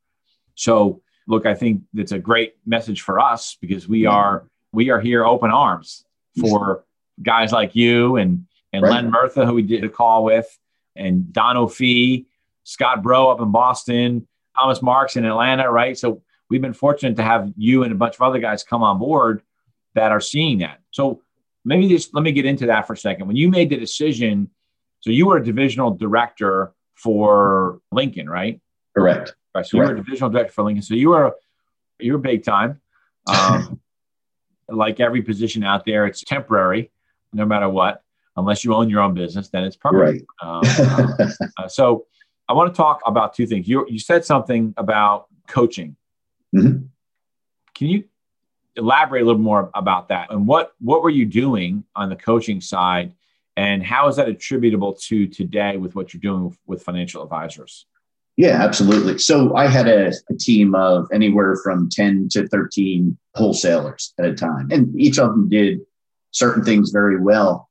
So 0.56 1.02
look, 1.26 1.47
I 1.47 1.54
think 1.54 1.83
that's 1.93 2.12
a 2.12 2.19
great 2.19 2.54
message 2.66 3.02
for 3.02 3.21
us 3.21 3.57
because 3.61 3.88
we 3.88 4.07
are 4.07 4.47
we 4.73 4.90
are 4.90 5.00
here 5.00 5.25
open 5.25 5.50
arms 5.50 6.04
for 6.40 6.85
guys 7.23 7.52
like 7.52 7.75
you 7.75 8.16
and 8.16 8.47
and 8.73 8.83
right. 8.83 8.90
Len 8.90 9.11
Murtha, 9.11 9.47
who 9.47 9.54
we 9.54 9.62
did 9.62 9.85
a 9.85 9.88
call 9.88 10.25
with, 10.25 10.59
and 10.97 11.33
Don 11.33 11.57
O'Fee, 11.57 12.26
Scott 12.64 13.02
Bro 13.02 13.31
up 13.31 13.40
in 13.40 13.52
Boston, 13.52 14.26
Thomas 14.57 14.83
Marks 14.83 15.16
in 15.16 15.25
Atlanta, 15.25 15.71
right? 15.71 15.97
So 15.97 16.23
we've 16.50 16.62
been 16.62 16.73
fortunate 16.73 17.16
to 17.16 17.23
have 17.23 17.52
you 17.57 17.85
and 17.85 17.93
a 17.93 17.97
bunch 17.97 18.16
of 18.16 18.23
other 18.23 18.38
guys 18.38 18.64
come 18.64 18.83
on 18.83 18.99
board 18.99 19.43
that 19.95 20.11
are 20.11 20.21
seeing 20.21 20.59
that. 20.59 20.81
So 20.90 21.23
maybe 21.64 21.88
just 21.88 22.14
let 22.14 22.23
me 22.23 22.33
get 22.33 22.47
into 22.47 22.66
that 22.66 22.87
for 22.87 22.95
a 22.95 22.97
second. 22.97 23.26
When 23.28 23.37
you 23.37 23.49
made 23.49 23.71
the 23.71 23.76
decision, 23.76 24.50
so 25.00 25.11
you 25.11 25.26
were 25.26 25.37
a 25.37 25.45
divisional 25.45 25.93
director 25.93 26.73
for 26.95 27.81
Lincoln, 27.93 28.28
right? 28.28 28.61
Correct. 28.97 29.35
Right. 29.54 29.64
So 29.64 29.78
Correct. 29.78 29.90
you 29.90 29.94
were 29.94 30.00
a 30.00 30.04
divisional 30.04 30.30
director 30.30 30.52
for 30.52 30.64
Lincoln. 30.64 30.82
So 30.82 30.94
you 30.94 31.11
were 31.11 31.34
you 32.00 32.12
were 32.12 32.18
big 32.18 32.44
time. 32.44 32.80
Um, 33.26 33.80
like 34.68 35.00
every 35.00 35.23
position 35.23 35.62
out 35.62 35.84
there, 35.84 36.06
it's 36.06 36.23
temporary, 36.23 36.90
no 37.32 37.44
matter 37.44 37.68
what. 37.68 38.02
Unless 38.37 38.64
you 38.64 38.75
own 38.75 38.90
your 38.90 39.00
own 39.00 39.14
business, 39.14 39.49
then 39.50 39.62
it's 39.62 39.76
permanent. 39.76 40.26
Right. 40.42 41.28
Um, 41.28 41.40
uh, 41.56 41.68
so 41.68 42.06
I 42.49 42.52
want 42.52 42.75
to 42.75 42.76
talk 42.76 43.00
about 43.06 43.34
two 43.34 43.46
things. 43.46 43.68
You 43.68 43.87
you 43.88 43.99
said 43.99 44.25
something 44.25 44.75
about 44.76 45.26
coaching. 45.46 45.96
Mm-hmm. 46.54 46.87
Can 47.75 47.87
you 47.87 48.04
elaborate 48.76 49.23
a 49.23 49.25
little 49.25 49.40
more 49.40 49.70
about 49.75 50.08
that? 50.08 50.32
And 50.32 50.49
what 50.49 50.73
what 50.80 51.02
were 51.02 51.11
you 51.11 51.26
doing 51.26 51.84
on 51.94 52.08
the 52.08 52.16
coaching 52.16 52.61
side, 52.61 53.14
and 53.56 53.84
how 53.84 54.08
is 54.08 54.16
that 54.16 54.28
attributable 54.28 54.94
to 54.94 55.28
today 55.28 55.76
with 55.76 55.94
what 55.94 56.12
you're 56.12 56.20
doing 56.20 56.46
with, 56.46 56.58
with 56.66 56.82
financial 56.82 57.23
advisors? 57.23 57.87
Yeah, 58.36 58.62
absolutely. 58.62 59.18
So 59.18 59.54
I 59.54 59.68
had 59.68 59.86
a, 59.86 60.12
a, 60.28 60.34
team 60.34 60.74
of 60.74 61.06
anywhere 61.12 61.56
from 61.62 61.88
10 61.88 62.30
to 62.32 62.48
13 62.48 63.16
wholesalers 63.36 64.12
at 64.18 64.26
a 64.26 64.34
time, 64.34 64.68
and 64.72 64.98
each 65.00 65.18
of 65.18 65.28
them 65.30 65.48
did 65.48 65.80
certain 66.32 66.64
things 66.64 66.90
very 66.90 67.20
well. 67.20 67.68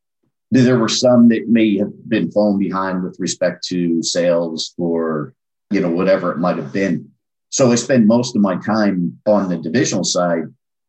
There 0.52 0.80
were 0.80 0.88
some 0.88 1.28
that 1.30 1.50
may 1.50 1.78
have 1.80 1.92
been 2.08 2.32
falling 2.32 2.60
behind 2.60 3.04
with 3.04 3.18
respect 3.20 3.66
to 3.68 4.02
sales 4.04 4.74
or, 4.78 5.34
you 5.70 5.82
know, 5.82 5.90
whatever 5.90 6.32
it 6.32 6.38
might 6.38 6.58
have 6.58 6.72
been. 6.72 7.10
So 7.50 7.72
I 7.72 7.76
spend 7.76 8.08
most 8.08 8.36
of 8.36 8.42
my 8.42 8.56
time 8.58 9.20
on 9.26 9.50
the 9.50 9.58
divisional 9.58 10.04
side 10.04 10.46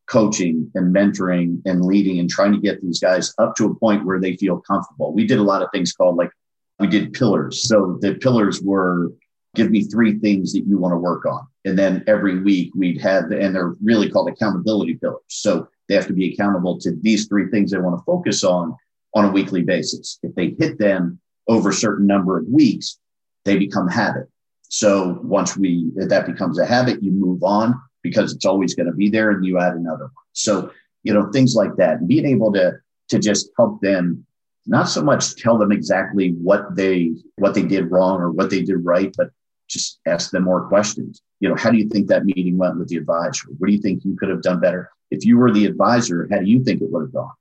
coaching 0.06 0.70
and 0.74 0.94
mentoring 0.94 1.62
and 1.64 1.84
leading 1.84 2.18
and 2.18 2.28
trying 2.28 2.52
to 2.52 2.60
get 2.60 2.80
these 2.82 3.00
guys 3.00 3.34
up 3.38 3.56
to 3.56 3.66
a 3.66 3.74
point 3.74 4.04
where 4.04 4.20
they 4.20 4.36
feel 4.36 4.60
comfortable. 4.60 5.12
We 5.12 5.26
did 5.26 5.38
a 5.38 5.42
lot 5.42 5.62
of 5.62 5.68
things 5.72 5.92
called 5.92 6.16
like 6.16 6.30
we 6.78 6.86
did 6.86 7.12
pillars. 7.12 7.66
So 7.66 7.98
the 8.00 8.14
pillars 8.14 8.60
were 8.62 9.12
give 9.54 9.70
me 9.70 9.84
three 9.84 10.18
things 10.18 10.52
that 10.52 10.64
you 10.66 10.78
want 10.78 10.92
to 10.92 10.98
work 10.98 11.24
on. 11.26 11.46
And 11.64 11.78
then 11.78 12.04
every 12.06 12.40
week 12.40 12.72
we'd 12.74 13.00
have, 13.00 13.30
and 13.30 13.54
they're 13.54 13.74
really 13.82 14.10
called 14.10 14.28
accountability 14.28 14.94
pillars. 14.94 15.22
So 15.28 15.68
they 15.88 15.94
have 15.94 16.06
to 16.08 16.12
be 16.12 16.32
accountable 16.32 16.78
to 16.80 16.96
these 17.00 17.26
three 17.26 17.48
things 17.50 17.70
they 17.70 17.78
want 17.78 17.98
to 17.98 18.04
focus 18.04 18.44
on 18.44 18.76
on 19.14 19.26
a 19.26 19.30
weekly 19.30 19.62
basis. 19.62 20.18
If 20.22 20.34
they 20.34 20.54
hit 20.58 20.78
them 20.78 21.20
over 21.48 21.70
a 21.70 21.74
certain 21.74 22.06
number 22.06 22.38
of 22.38 22.46
weeks, 22.48 22.98
they 23.44 23.56
become 23.56 23.88
habit. 23.88 24.28
So 24.62 25.20
once 25.22 25.56
we, 25.56 25.90
that 25.96 26.26
becomes 26.26 26.58
a 26.58 26.66
habit, 26.66 27.02
you 27.02 27.12
move 27.12 27.42
on 27.44 27.80
because 28.02 28.32
it's 28.32 28.44
always 28.44 28.74
going 28.74 28.86
to 28.86 28.92
be 28.92 29.08
there 29.08 29.30
and 29.30 29.44
you 29.44 29.58
add 29.58 29.74
another 29.74 30.04
one. 30.04 30.24
So, 30.32 30.70
you 31.04 31.14
know, 31.14 31.30
things 31.30 31.54
like 31.54 31.76
that 31.76 32.06
being 32.08 32.26
able 32.26 32.52
to, 32.54 32.72
to 33.10 33.18
just 33.18 33.50
help 33.56 33.80
them 33.82 34.26
not 34.66 34.88
so 34.88 35.02
much 35.02 35.36
tell 35.36 35.58
them 35.58 35.72
exactly 35.72 36.30
what 36.30 36.74
they 36.74 37.12
what 37.36 37.54
they 37.54 37.62
did 37.62 37.90
wrong 37.90 38.20
or 38.20 38.30
what 38.30 38.50
they 38.50 38.62
did 38.62 38.76
right 38.76 39.14
but 39.16 39.30
just 39.74 40.00
ask 40.06 40.30
them 40.30 40.44
more 40.44 40.66
questions. 40.68 41.20
You 41.40 41.48
know 41.48 41.56
how 41.56 41.70
do 41.70 41.76
you 41.76 41.88
think 41.88 42.06
that 42.08 42.24
meeting 42.24 42.56
went 42.56 42.78
with 42.78 42.88
the 42.88 42.96
advisor? 42.96 43.48
What 43.58 43.68
do 43.68 43.72
you 43.74 43.82
think 43.82 44.04
you 44.04 44.16
could 44.16 44.30
have 44.30 44.42
done 44.42 44.60
better? 44.60 44.90
If 45.10 45.26
you 45.26 45.36
were 45.36 45.52
the 45.52 45.66
advisor 45.66 46.28
how 46.30 46.38
do 46.38 46.46
you 46.46 46.64
think 46.64 46.80
it 46.80 46.90
would 46.90 47.02
have 47.02 47.12
gone? 47.12 47.32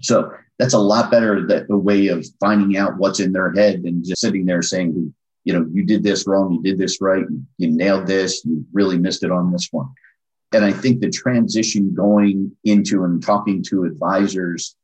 So 0.00 0.32
that's 0.58 0.74
a 0.74 0.78
lot 0.78 1.10
better 1.10 1.46
that 1.46 1.68
the 1.68 1.76
way 1.76 2.08
of 2.08 2.24
finding 2.38 2.76
out 2.76 2.98
what's 2.98 3.20
in 3.20 3.32
their 3.32 3.52
head 3.52 3.82
than 3.82 4.04
just 4.04 4.20
sitting 4.20 4.46
there 4.46 4.62
saying 4.62 5.14
you 5.44 5.52
know 5.52 5.66
you 5.72 5.84
did 5.84 6.02
this 6.02 6.26
wrong 6.26 6.52
you 6.52 6.62
did 6.62 6.78
this 6.78 7.00
right 7.00 7.24
you 7.58 7.70
nailed 7.70 8.06
this 8.06 8.44
you 8.44 8.64
really 8.72 8.98
missed 8.98 9.24
it 9.24 9.32
on 9.32 9.52
this 9.52 9.68
one. 9.72 9.88
And 10.52 10.64
i 10.64 10.72
think 10.72 11.00
the 11.00 11.10
transition 11.10 11.94
going 11.94 12.52
into 12.62 13.04
and 13.04 13.22
talking 13.22 13.62
to 13.64 13.84
advisors 13.84 14.76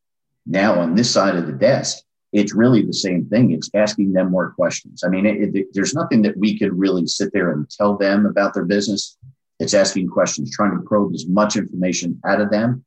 now 0.46 0.80
on 0.80 0.94
this 0.94 1.10
side 1.10 1.36
of 1.36 1.46
the 1.46 1.52
desk 1.52 1.98
it's 2.32 2.54
really 2.54 2.82
the 2.82 2.92
same 2.92 3.26
thing. 3.26 3.52
It's 3.52 3.70
asking 3.74 4.12
them 4.12 4.30
more 4.30 4.52
questions. 4.52 5.02
I 5.04 5.08
mean, 5.08 5.26
it, 5.26 5.54
it, 5.54 5.66
there's 5.72 5.94
nothing 5.94 6.22
that 6.22 6.36
we 6.36 6.58
could 6.58 6.72
really 6.72 7.06
sit 7.06 7.32
there 7.32 7.52
and 7.52 7.68
tell 7.68 7.96
them 7.96 8.26
about 8.26 8.54
their 8.54 8.64
business. 8.64 9.16
It's 9.58 9.74
asking 9.74 10.08
questions, 10.08 10.50
trying 10.54 10.76
to 10.76 10.86
probe 10.86 11.12
as 11.14 11.26
much 11.26 11.56
information 11.56 12.20
out 12.24 12.40
of 12.40 12.50
them. 12.50 12.84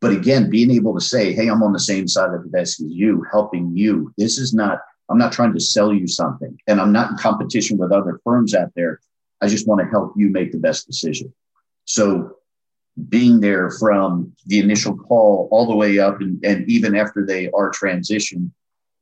But 0.00 0.12
again, 0.12 0.50
being 0.50 0.70
able 0.70 0.94
to 0.94 1.00
say, 1.00 1.32
hey, 1.32 1.48
I'm 1.48 1.62
on 1.62 1.72
the 1.72 1.80
same 1.80 2.06
side 2.06 2.34
of 2.34 2.42
the 2.42 2.48
desk 2.48 2.80
as 2.80 2.90
you, 2.90 3.24
helping 3.30 3.76
you. 3.76 4.12
This 4.16 4.38
is 4.38 4.54
not, 4.54 4.80
I'm 5.10 5.18
not 5.18 5.32
trying 5.32 5.52
to 5.54 5.60
sell 5.60 5.92
you 5.92 6.06
something 6.06 6.58
and 6.66 6.80
I'm 6.80 6.92
not 6.92 7.10
in 7.10 7.16
competition 7.16 7.76
with 7.76 7.92
other 7.92 8.20
firms 8.24 8.54
out 8.54 8.72
there. 8.76 9.00
I 9.42 9.48
just 9.48 9.66
want 9.66 9.80
to 9.80 9.88
help 9.88 10.14
you 10.16 10.30
make 10.30 10.52
the 10.52 10.58
best 10.58 10.86
decision. 10.86 11.32
So 11.86 12.36
being 13.08 13.40
there 13.40 13.70
from 13.70 14.32
the 14.46 14.58
initial 14.58 14.96
call 14.96 15.48
all 15.50 15.66
the 15.66 15.74
way 15.74 15.98
up 15.98 16.20
and, 16.20 16.44
and 16.44 16.68
even 16.68 16.94
after 16.94 17.24
they 17.24 17.50
are 17.50 17.70
transitioned 17.70 18.50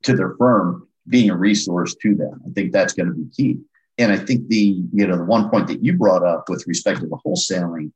to 0.02 0.14
their 0.14 0.34
firm, 0.36 0.86
being 1.08 1.30
a 1.30 1.36
resource 1.36 1.94
to 2.02 2.14
them. 2.14 2.40
I 2.46 2.52
think 2.52 2.72
that's 2.72 2.92
going 2.92 3.08
to 3.08 3.14
be 3.14 3.28
key. 3.34 3.58
And 3.96 4.12
I 4.12 4.16
think 4.16 4.46
the, 4.48 4.84
you 4.92 5.06
know, 5.06 5.16
the 5.16 5.24
one 5.24 5.50
point 5.50 5.66
that 5.68 5.82
you 5.82 5.94
brought 5.94 6.22
up 6.22 6.48
with 6.48 6.64
respect 6.66 7.00
to 7.00 7.06
the 7.06 7.18
wholesaling 7.26 7.90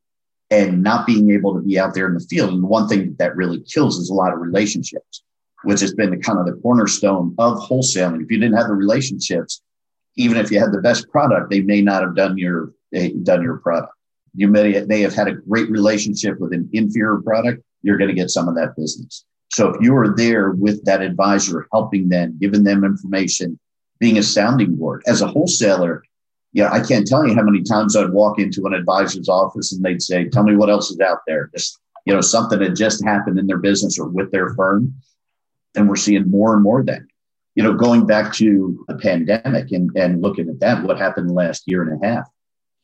and 0.51 0.83
not 0.83 1.07
being 1.07 1.31
able 1.31 1.55
to 1.55 1.61
be 1.61 1.79
out 1.79 1.95
there 1.95 2.09
in 2.09 2.15
the 2.15 2.27
field. 2.29 2.53
And 2.53 2.63
the 2.63 2.67
one 2.67 2.89
thing 2.89 3.15
that 3.19 3.37
really 3.37 3.61
kills 3.61 3.99
is 3.99 4.11
a 4.11 4.15
lot 4.15 4.33
of 4.33 4.41
relationships, 4.41 5.23
which 5.63 5.81
has 5.81 5.95
been 5.95 6.11
the 6.11 6.17
kind 6.17 6.39
of 6.39 6.47
the 6.47 6.61
cornerstone 6.61 7.35
of 7.39 7.59
wholesaling. 7.59 8.23
If 8.23 8.31
you 8.31 8.39
didn't 8.39 8.57
have 8.57 8.67
the 8.67 8.75
relationships, 8.75 9.63
even 10.17 10.37
if 10.37 10.51
you 10.51 10.59
had 10.59 10.73
the 10.73 10.83
best 10.83 11.09
product, 11.09 11.51
they 11.51 11.61
may 11.61 11.81
not 11.81 12.03
have 12.03 12.17
done 12.17 12.37
your 12.37 12.73
eh, 12.93 13.11
done 13.23 13.43
your 13.43 13.59
product. 13.59 13.95
You 14.35 14.49
may, 14.49 14.81
may 14.87 15.01
have 15.01 15.15
had 15.15 15.29
a 15.29 15.35
great 15.35 15.71
relationship 15.71 16.39
with 16.41 16.53
an 16.53 16.69
inferior 16.73 17.21
product. 17.23 17.62
You're 17.83 17.99
going 17.99 18.09
to 18.09 18.15
get 18.15 18.31
some 18.31 18.49
of 18.49 18.55
that 18.55 18.77
business. 18.77 19.25
So 19.53 19.69
if 19.69 19.83
you 19.83 19.95
are 19.97 20.15
there 20.17 20.53
with 20.53 20.83
that 20.85 21.03
advisor, 21.03 21.67
helping 21.73 22.09
them, 22.09 22.39
giving 22.41 22.65
them 22.65 22.85
information, 22.85 23.59
being 24.01 24.17
a 24.17 24.23
sounding 24.23 24.77
board 24.77 25.03
as 25.07 25.21
a 25.21 25.27
wholesaler, 25.27 26.03
yeah, 26.55 26.71
I 26.73 26.81
can't 26.81 27.07
tell 27.07 27.27
you 27.27 27.35
how 27.35 27.43
many 27.43 27.62
times 27.62 27.97
I'd 27.97 28.11
walk 28.11 28.39
into 28.39 28.67
an 28.67 28.75
advisor's 28.75 29.29
office 29.29 29.73
and 29.73 29.83
they'd 29.83 30.03
say, 30.03 30.29
"Tell 30.29 30.43
me 30.43 30.57
what 30.57 30.69
else 30.69 30.91
is 30.91 31.01
out 31.01 31.21
there." 31.27 31.51
Just 31.55 31.79
you 32.05 32.12
know, 32.12 32.21
something 32.21 32.61
had 32.61 32.77
just 32.77 33.05
happened 33.05 33.39
in 33.39 33.47
their 33.47 33.59
business 33.59 33.99
or 33.99 34.09
with 34.09 34.31
their 34.33 34.55
firm, 34.55 34.95
and 35.75 35.89
we're 35.89 35.97
seeing 35.97 36.31
more 36.31 36.53
and 36.53 36.62
more 36.62 36.81
of 36.81 36.87
that. 36.87 37.03
You 37.55 37.62
know, 37.62 37.75
going 37.75 38.07
back 38.07 38.35
to 38.35 38.85
a 38.89 38.95
pandemic 38.95 39.73
and 39.73 39.91
and 39.97 40.21
looking 40.21 40.49
at 40.49 40.61
that, 40.61 40.83
what 40.83 40.99
happened 40.99 41.31
last 41.31 41.65
year 41.67 41.83
and 41.83 42.03
a 42.03 42.07
half? 42.07 42.29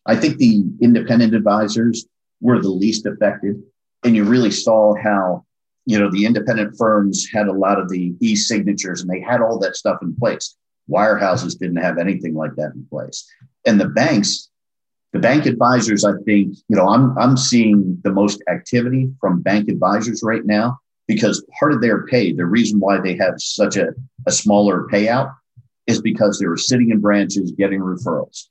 I 0.08 0.16
think 0.16 0.38
the 0.38 0.64
independent 0.80 1.34
advisors 1.34 2.06
were 2.40 2.60
the 2.60 2.70
least 2.70 3.06
affected. 3.06 3.62
And 4.04 4.16
you 4.16 4.24
really 4.24 4.50
saw 4.50 4.94
how, 4.94 5.44
you 5.84 5.98
know, 5.98 6.10
the 6.10 6.24
independent 6.24 6.76
firms 6.78 7.28
had 7.32 7.46
a 7.46 7.52
lot 7.52 7.78
of 7.78 7.90
the 7.90 8.14
e 8.20 8.34
signatures 8.34 9.02
and 9.02 9.10
they 9.10 9.20
had 9.20 9.42
all 9.42 9.58
that 9.58 9.76
stuff 9.76 9.98
in 10.02 10.16
place. 10.16 10.56
Wirehouses 10.90 11.58
didn't 11.58 11.76
have 11.76 11.98
anything 11.98 12.34
like 12.34 12.54
that 12.56 12.72
in 12.74 12.86
place. 12.88 13.30
And 13.66 13.78
the 13.78 13.88
banks, 13.88 14.48
the 15.12 15.18
bank 15.18 15.44
advisors, 15.44 16.04
I 16.04 16.12
think, 16.24 16.56
you 16.68 16.76
know, 16.76 16.88
I'm, 16.88 17.16
I'm 17.18 17.36
seeing 17.36 17.98
the 18.02 18.12
most 18.12 18.42
activity 18.48 19.10
from 19.20 19.42
bank 19.42 19.68
advisors 19.68 20.22
right 20.22 20.44
now 20.44 20.78
because 21.06 21.44
part 21.58 21.72
of 21.72 21.82
their 21.82 22.06
pay, 22.06 22.32
the 22.32 22.46
reason 22.46 22.80
why 22.80 22.98
they 22.98 23.16
have 23.16 23.34
such 23.38 23.76
a, 23.76 23.88
a 24.26 24.32
smaller 24.32 24.86
payout 24.90 25.34
is 25.86 26.00
because 26.00 26.38
they 26.38 26.46
were 26.46 26.56
sitting 26.56 26.90
in 26.90 27.00
branches 27.00 27.52
getting 27.52 27.80
referrals. 27.80 28.46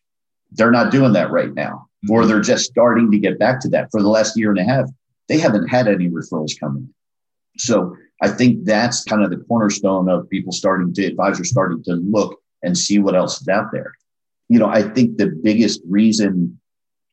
They're 0.51 0.71
not 0.71 0.91
doing 0.91 1.13
that 1.13 1.31
right 1.31 1.53
now, 1.53 1.87
or 2.09 2.21
mm-hmm. 2.21 2.29
they're 2.29 2.41
just 2.41 2.65
starting 2.65 3.11
to 3.11 3.19
get 3.19 3.39
back 3.39 3.59
to 3.61 3.69
that. 3.69 3.89
For 3.91 4.01
the 4.01 4.09
last 4.09 4.37
year 4.37 4.49
and 4.49 4.59
a 4.59 4.63
half, 4.63 4.89
they 5.27 5.37
haven't 5.37 5.67
had 5.67 5.87
any 5.87 6.09
referrals 6.09 6.59
coming 6.59 6.83
in. 6.83 6.93
So 7.57 7.95
I 8.21 8.29
think 8.29 8.65
that's 8.65 9.03
kind 9.03 9.23
of 9.23 9.29
the 9.29 9.37
cornerstone 9.37 10.09
of 10.09 10.29
people 10.29 10.51
starting 10.51 10.93
to, 10.93 11.05
advisors 11.05 11.49
starting 11.49 11.83
to 11.83 11.95
look 11.95 12.39
and 12.63 12.77
see 12.77 12.99
what 12.99 13.15
else 13.15 13.41
is 13.41 13.47
out 13.47 13.71
there. 13.71 13.93
You 14.49 14.59
know, 14.59 14.67
I 14.67 14.83
think 14.83 15.17
the 15.17 15.27
biggest 15.27 15.81
reason 15.87 16.59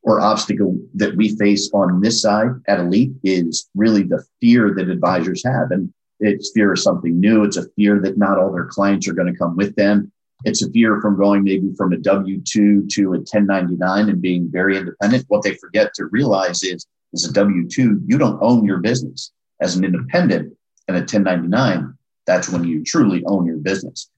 or 0.02 0.20
obstacle 0.20 0.78
that 0.94 1.16
we 1.16 1.36
face 1.36 1.70
on 1.72 2.00
this 2.00 2.20
side 2.22 2.50
at 2.68 2.78
Elite 2.78 3.12
is 3.24 3.68
really 3.74 4.02
the 4.02 4.22
fear 4.40 4.74
that 4.74 4.90
advisors 4.90 5.42
have. 5.44 5.70
And 5.70 5.92
it's 6.20 6.52
fear 6.54 6.72
of 6.72 6.78
something 6.78 7.18
new. 7.18 7.42
It's 7.42 7.56
a 7.56 7.68
fear 7.70 7.98
that 8.00 8.18
not 8.18 8.38
all 8.38 8.52
their 8.52 8.66
clients 8.66 9.08
are 9.08 9.14
going 9.14 9.32
to 9.32 9.38
come 9.38 9.56
with 9.56 9.74
them. 9.76 10.12
It's 10.44 10.62
a 10.62 10.70
fear 10.70 11.00
from 11.00 11.16
going 11.16 11.44
maybe 11.44 11.72
from 11.76 11.92
a 11.92 11.98
W 11.98 12.40
2 12.40 12.86
to 12.86 13.02
a 13.14 13.18
1099 13.18 14.08
and 14.08 14.20
being 14.20 14.50
very 14.50 14.76
independent. 14.76 15.24
What 15.28 15.42
they 15.42 15.54
forget 15.54 15.94
to 15.94 16.06
realize 16.06 16.62
is, 16.62 16.86
as 17.14 17.24
a 17.24 17.32
W 17.32 17.68
2, 17.68 18.02
you 18.06 18.18
don't 18.18 18.42
own 18.42 18.64
your 18.64 18.78
business. 18.78 19.32
As 19.60 19.76
an 19.76 19.84
independent 19.84 20.52
and 20.88 20.96
a 20.96 21.00
1099, 21.00 21.94
that's 22.26 22.48
when 22.48 22.64
you 22.64 22.82
truly 22.84 23.22
own 23.26 23.46
your 23.46 23.58
business. 23.58 24.10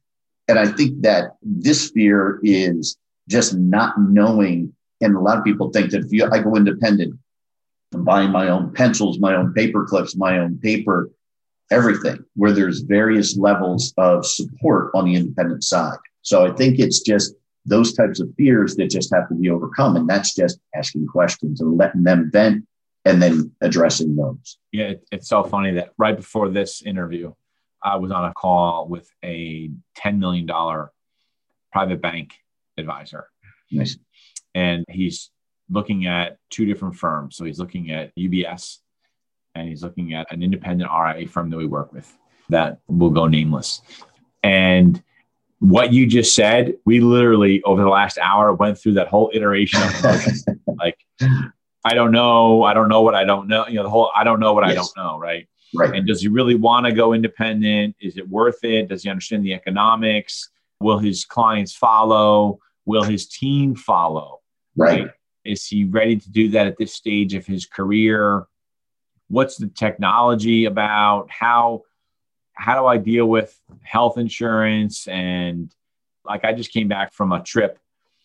And 0.48 0.58
I 0.58 0.66
think 0.66 1.02
that 1.02 1.36
this 1.42 1.90
fear 1.90 2.40
is 2.42 2.96
just 3.28 3.54
not 3.54 4.00
knowing. 4.00 4.72
And 5.00 5.14
a 5.14 5.20
lot 5.20 5.38
of 5.38 5.44
people 5.44 5.70
think 5.70 5.90
that 5.90 6.04
if 6.04 6.12
you, 6.12 6.28
I 6.30 6.38
go 6.38 6.56
independent, 6.56 7.18
I'm 7.92 8.04
buying 8.04 8.30
my 8.30 8.48
own 8.48 8.72
pencils, 8.72 9.18
my 9.18 9.34
own 9.34 9.52
paper 9.52 9.84
clips, 9.84 10.16
my 10.16 10.38
own 10.38 10.58
paper, 10.58 11.10
everything, 11.70 12.24
where 12.34 12.52
there's 12.52 12.80
various 12.80 13.36
levels 13.36 13.92
of 13.96 14.24
support 14.24 14.90
on 14.94 15.04
the 15.06 15.14
independent 15.14 15.64
side. 15.64 15.98
So 16.22 16.46
I 16.46 16.54
think 16.54 16.78
it's 16.78 17.00
just 17.00 17.34
those 17.64 17.94
types 17.94 18.20
of 18.20 18.32
fears 18.36 18.76
that 18.76 18.90
just 18.90 19.12
have 19.12 19.28
to 19.28 19.34
be 19.34 19.50
overcome. 19.50 19.96
And 19.96 20.08
that's 20.08 20.34
just 20.34 20.58
asking 20.74 21.06
questions 21.06 21.60
and 21.60 21.76
letting 21.76 22.04
them 22.04 22.30
vent 22.32 22.64
and 23.04 23.22
then 23.22 23.52
addressing 23.60 24.16
those. 24.16 24.58
Yeah, 24.72 24.94
it's 25.12 25.28
so 25.28 25.42
funny 25.44 25.72
that 25.72 25.90
right 25.98 26.16
before 26.16 26.48
this 26.48 26.82
interview, 26.82 27.32
I 27.82 27.96
was 27.96 28.10
on 28.10 28.24
a 28.24 28.32
call 28.34 28.88
with 28.88 29.08
a 29.24 29.70
$10 29.98 30.18
million 30.18 30.46
private 31.72 32.00
bank 32.00 32.34
advisor. 32.76 33.28
Nice. 33.70 33.96
And 34.54 34.84
he's 34.88 35.30
looking 35.68 36.06
at 36.06 36.38
two 36.50 36.66
different 36.66 36.96
firms. 36.96 37.36
So 37.36 37.44
he's 37.44 37.58
looking 37.58 37.90
at 37.90 38.14
UBS 38.16 38.78
and 39.56 39.68
he's 39.68 39.82
looking 39.82 40.14
at 40.14 40.30
an 40.30 40.42
independent 40.42 40.90
RIA 40.90 41.26
firm 41.26 41.50
that 41.50 41.56
we 41.56 41.66
work 41.66 41.92
with 41.92 42.16
that 42.50 42.78
will 42.88 43.10
go 43.10 43.26
nameless. 43.26 43.80
And 44.42 45.02
what 45.58 45.92
you 45.92 46.06
just 46.06 46.34
said, 46.34 46.76
we 46.84 47.00
literally 47.00 47.62
over 47.62 47.82
the 47.82 47.88
last 47.88 48.18
hour 48.18 48.52
went 48.52 48.78
through 48.78 48.94
that 48.94 49.08
whole 49.08 49.30
iteration 49.32 49.82
of 49.82 50.04
emotions. 50.04 50.44
like, 50.78 50.98
I 51.84 51.94
don't 51.94 52.12
know, 52.12 52.62
I 52.62 52.74
don't 52.74 52.88
know 52.88 53.00
what 53.00 53.14
I 53.14 53.24
don't 53.24 53.48
know. 53.48 53.66
You 53.66 53.76
know, 53.76 53.84
the 53.84 53.90
whole 53.90 54.10
I 54.14 54.22
don't 54.24 54.38
know 54.38 54.52
what 54.52 54.66
yes. 54.66 54.72
I 54.72 54.74
don't 54.74 54.96
know, 54.96 55.18
right? 55.18 55.48
Right. 55.74 55.94
And 55.94 56.06
does 56.06 56.20
he 56.20 56.28
really 56.28 56.54
want 56.54 56.86
to 56.86 56.92
go 56.92 57.12
independent? 57.12 57.96
Is 58.00 58.18
it 58.18 58.28
worth 58.28 58.62
it? 58.62 58.88
Does 58.88 59.02
he 59.02 59.10
understand 59.10 59.44
the 59.44 59.54
economics? 59.54 60.48
Will 60.80 60.98
his 60.98 61.24
clients 61.24 61.74
follow? 61.74 62.60
Will 62.84 63.02
his 63.02 63.26
team 63.26 63.74
follow? 63.74 64.40
Right. 64.76 65.04
right? 65.04 65.10
Is 65.44 65.66
he 65.66 65.84
ready 65.84 66.16
to 66.16 66.30
do 66.30 66.50
that 66.50 66.66
at 66.66 66.76
this 66.76 66.92
stage 66.92 67.34
of 67.34 67.46
his 67.46 67.66
career? 67.66 68.46
What's 69.28 69.56
the 69.56 69.68
technology 69.68 70.64
about? 70.64 71.30
How 71.30 71.82
how 72.52 72.80
do 72.80 72.86
I 72.86 72.96
deal 72.96 73.26
with 73.26 73.58
health 73.82 74.18
insurance? 74.18 75.06
And 75.08 75.70
like, 76.24 76.44
I 76.44 76.52
just 76.52 76.72
came 76.72 76.88
back 76.88 77.12
from 77.12 77.32
a 77.32 77.42
trip 77.42 77.78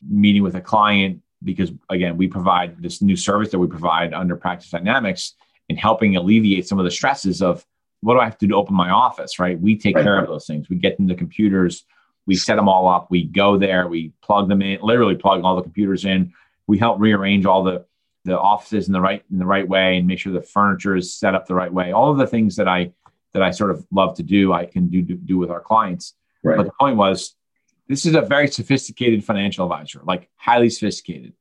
meeting 0.08 0.42
with 0.42 0.56
a 0.56 0.62
client 0.62 1.22
because 1.44 1.72
again, 1.90 2.18
we 2.18 2.28
provide 2.28 2.82
this 2.82 3.02
new 3.02 3.16
service 3.16 3.52
that 3.52 3.60
we 3.60 3.68
provide 3.68 4.14
under 4.14 4.36
Practice 4.36 4.70
Dynamics 4.70 5.36
in 5.70 5.76
helping 5.76 6.16
alleviate 6.16 6.68
some 6.68 6.80
of 6.80 6.86
the 6.86 6.92
stresses 6.92 7.42
of 7.42 7.66
what 8.02 8.16
do 8.16 8.20
I 8.20 8.26
have 8.26 8.38
to 8.40 8.46
do 8.46 8.52
to 8.52 8.56
open 8.56 8.76
my 8.76 8.90
office, 8.90 9.40
right? 9.40 9.60
We 9.60 9.78
take 9.78 9.96
right. 9.96 10.04
care 10.04 10.20
of 10.20 10.28
those 10.28 10.46
things. 10.46 10.70
We 10.70 10.76
get 10.76 10.98
them 10.98 11.08
the 11.08 11.16
computers, 11.16 11.86
we 12.26 12.36
set 12.36 12.56
them 12.56 12.70
all 12.70 12.88
up, 12.88 13.10
we 13.10 13.26
go 13.26 13.58
there, 13.58 13.88
we 13.88 14.12
plug 14.22 14.50
them 14.50 14.62
in, 14.62 14.80
literally 14.82 15.16
plug 15.16 15.44
all 15.44 15.56
the 15.56 15.62
computers 15.62 16.06
in. 16.06 16.34
We 16.68 16.78
help 16.78 17.00
rearrange 17.00 17.46
all 17.46 17.64
the 17.64 17.86
the 18.26 18.40
offices 18.40 18.88
in 18.88 18.94
the 18.94 19.02
right 19.02 19.24
in 19.32 19.40
the 19.40 19.46
right 19.46 19.68
way 19.68 19.98
and 19.98 20.08
make 20.08 20.20
sure 20.20 20.32
the 20.32 20.42
furniture 20.42 20.96
is 20.96 21.14
set 21.14 21.36
up 21.36 21.48
the 21.48 21.56
right 21.56 21.74
way. 21.74 21.92
All 21.92 22.12
of 22.12 22.18
the 22.18 22.28
things 22.28 22.56
that 22.58 22.68
I 22.68 22.92
that 23.34 23.42
I 23.42 23.52
sort 23.52 23.72
of 23.72 23.86
love 23.92 24.16
to 24.18 24.24
do, 24.24 24.54
I 24.54 24.66
can 24.66 24.88
do 24.90 25.02
do, 25.02 25.16
do 25.16 25.38
with 25.38 25.50
our 25.50 25.62
clients. 25.62 26.14
Right. 26.44 26.58
But 26.58 26.66
the 26.66 26.74
point 26.80 26.98
was, 26.98 27.36
this 27.88 28.06
is 28.06 28.16
a 28.16 28.22
very 28.22 28.48
sophisticated 28.48 29.24
financial 29.24 29.66
advisor, 29.66 30.02
like 30.04 30.30
highly 30.36 30.70
sophisticated. 30.70 31.34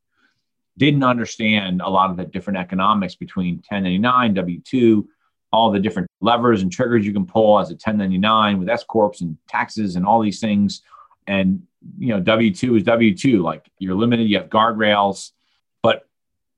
Didn't 0.76 1.02
understand 1.02 1.82
a 1.82 1.90
lot 1.90 2.10
of 2.10 2.16
the 2.16 2.24
different 2.24 2.58
economics 2.58 3.14
between 3.14 3.56
1099, 3.56 4.34
W 4.34 4.60
2, 4.60 5.08
all 5.52 5.70
the 5.70 5.80
different 5.80 6.08
levers 6.20 6.62
and 6.62 6.70
triggers 6.70 7.04
you 7.04 7.12
can 7.12 7.26
pull 7.26 7.58
as 7.58 7.70
a 7.70 7.74
1099 7.74 8.58
with 8.58 8.68
S 8.68 8.84
corps 8.84 9.20
and 9.20 9.36
taxes 9.48 9.96
and 9.96 10.06
all 10.06 10.20
these 10.20 10.40
things. 10.40 10.82
And 11.26 11.62
you 11.98 12.08
know, 12.08 12.20
W 12.20 12.52
two 12.52 12.76
is 12.76 12.82
W 12.84 13.16
two. 13.16 13.42
Like 13.42 13.70
you're 13.78 13.94
limited. 13.94 14.28
You 14.28 14.38
have 14.38 14.48
guardrails. 14.48 15.30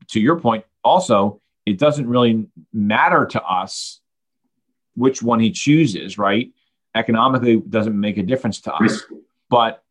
To 0.09 0.21
your 0.21 0.39
point, 0.41 0.65
also, 0.85 1.41
it 1.67 1.79
doesn't 1.79 2.07
really 2.07 2.47
matter 2.73 3.27
to 3.27 3.43
us 3.43 4.01
which 4.95 5.23
one 5.23 5.41
he 5.41 5.51
chooses. 5.51 6.19
Right? 6.19 6.51
Economically, 6.95 7.61
doesn't 7.61 7.99
make 7.99 8.19
a 8.19 8.23
difference 8.23 8.61
to 8.63 8.75
us. 8.75 9.03
But 9.49 9.83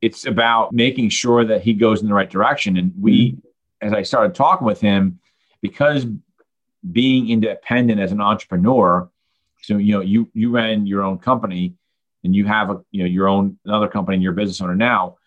it's 0.00 0.26
about 0.26 0.72
making 0.72 1.08
sure 1.10 1.44
that 1.44 1.62
he 1.62 1.74
goes 1.74 2.02
in 2.02 2.08
the 2.08 2.14
right 2.14 2.28
direction. 2.28 2.76
And 2.76 2.92
we, 3.00 3.32
mm-hmm. 3.32 3.86
as 3.86 3.92
I 3.92 4.02
started 4.02 4.34
talking 4.34 4.66
with 4.66 4.80
him, 4.80 5.20
because 5.60 6.06
being 6.90 7.30
independent 7.30 8.00
as 8.00 8.12
an 8.12 8.20
entrepreneur. 8.20 9.08
So 9.62 9.76
you 9.76 9.92
know 9.92 10.00
you 10.00 10.28
you 10.34 10.50
ran 10.50 10.86
your 10.86 11.02
own 11.02 11.18
company 11.18 11.74
and 12.24 12.34
you 12.34 12.46
have 12.46 12.70
a 12.70 12.80
you 12.90 13.02
know 13.02 13.08
your 13.08 13.28
own 13.28 13.58
another 13.64 13.88
company 13.88 14.16
and 14.16 14.22
you're 14.22 14.32
a 14.32 14.36
business 14.36 14.60
owner 14.60 14.74
now. 14.74 15.18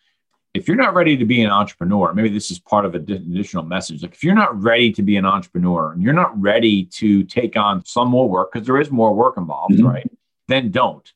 If 0.56 0.68
you're 0.68 0.78
not 0.78 0.94
ready 0.94 1.18
to 1.18 1.26
be 1.26 1.44
an 1.44 1.52
entrepreneur, 1.52 2.14
maybe 2.14 2.30
this 2.30 2.50
is 2.50 2.60
part 2.60 2.86
of 2.86 2.96
an 2.96 3.12
additional 3.12 3.64
message. 3.64 4.02
Like 4.02 4.14
if 4.14 4.24
you're 4.24 4.34
not 4.34 4.62
ready 4.62 4.92
to 4.94 5.02
be 5.02 5.18
an 5.18 5.26
entrepreneur 5.26 5.92
and 5.92 6.02
you're 6.02 6.14
not 6.14 6.40
ready 6.42 6.86
to 6.86 7.24
take 7.26 7.58
on 7.58 7.84
some 7.86 8.08
more 8.08 8.30
work 8.30 8.54
because 8.54 8.66
there 8.66 8.80
is 8.80 8.90
more 8.90 9.14
work 9.14 9.36
involved, 9.38 9.76
mm-hmm. 9.76 9.88
right? 9.88 10.10
Then 10.48 10.72
don't, 10.72 11.12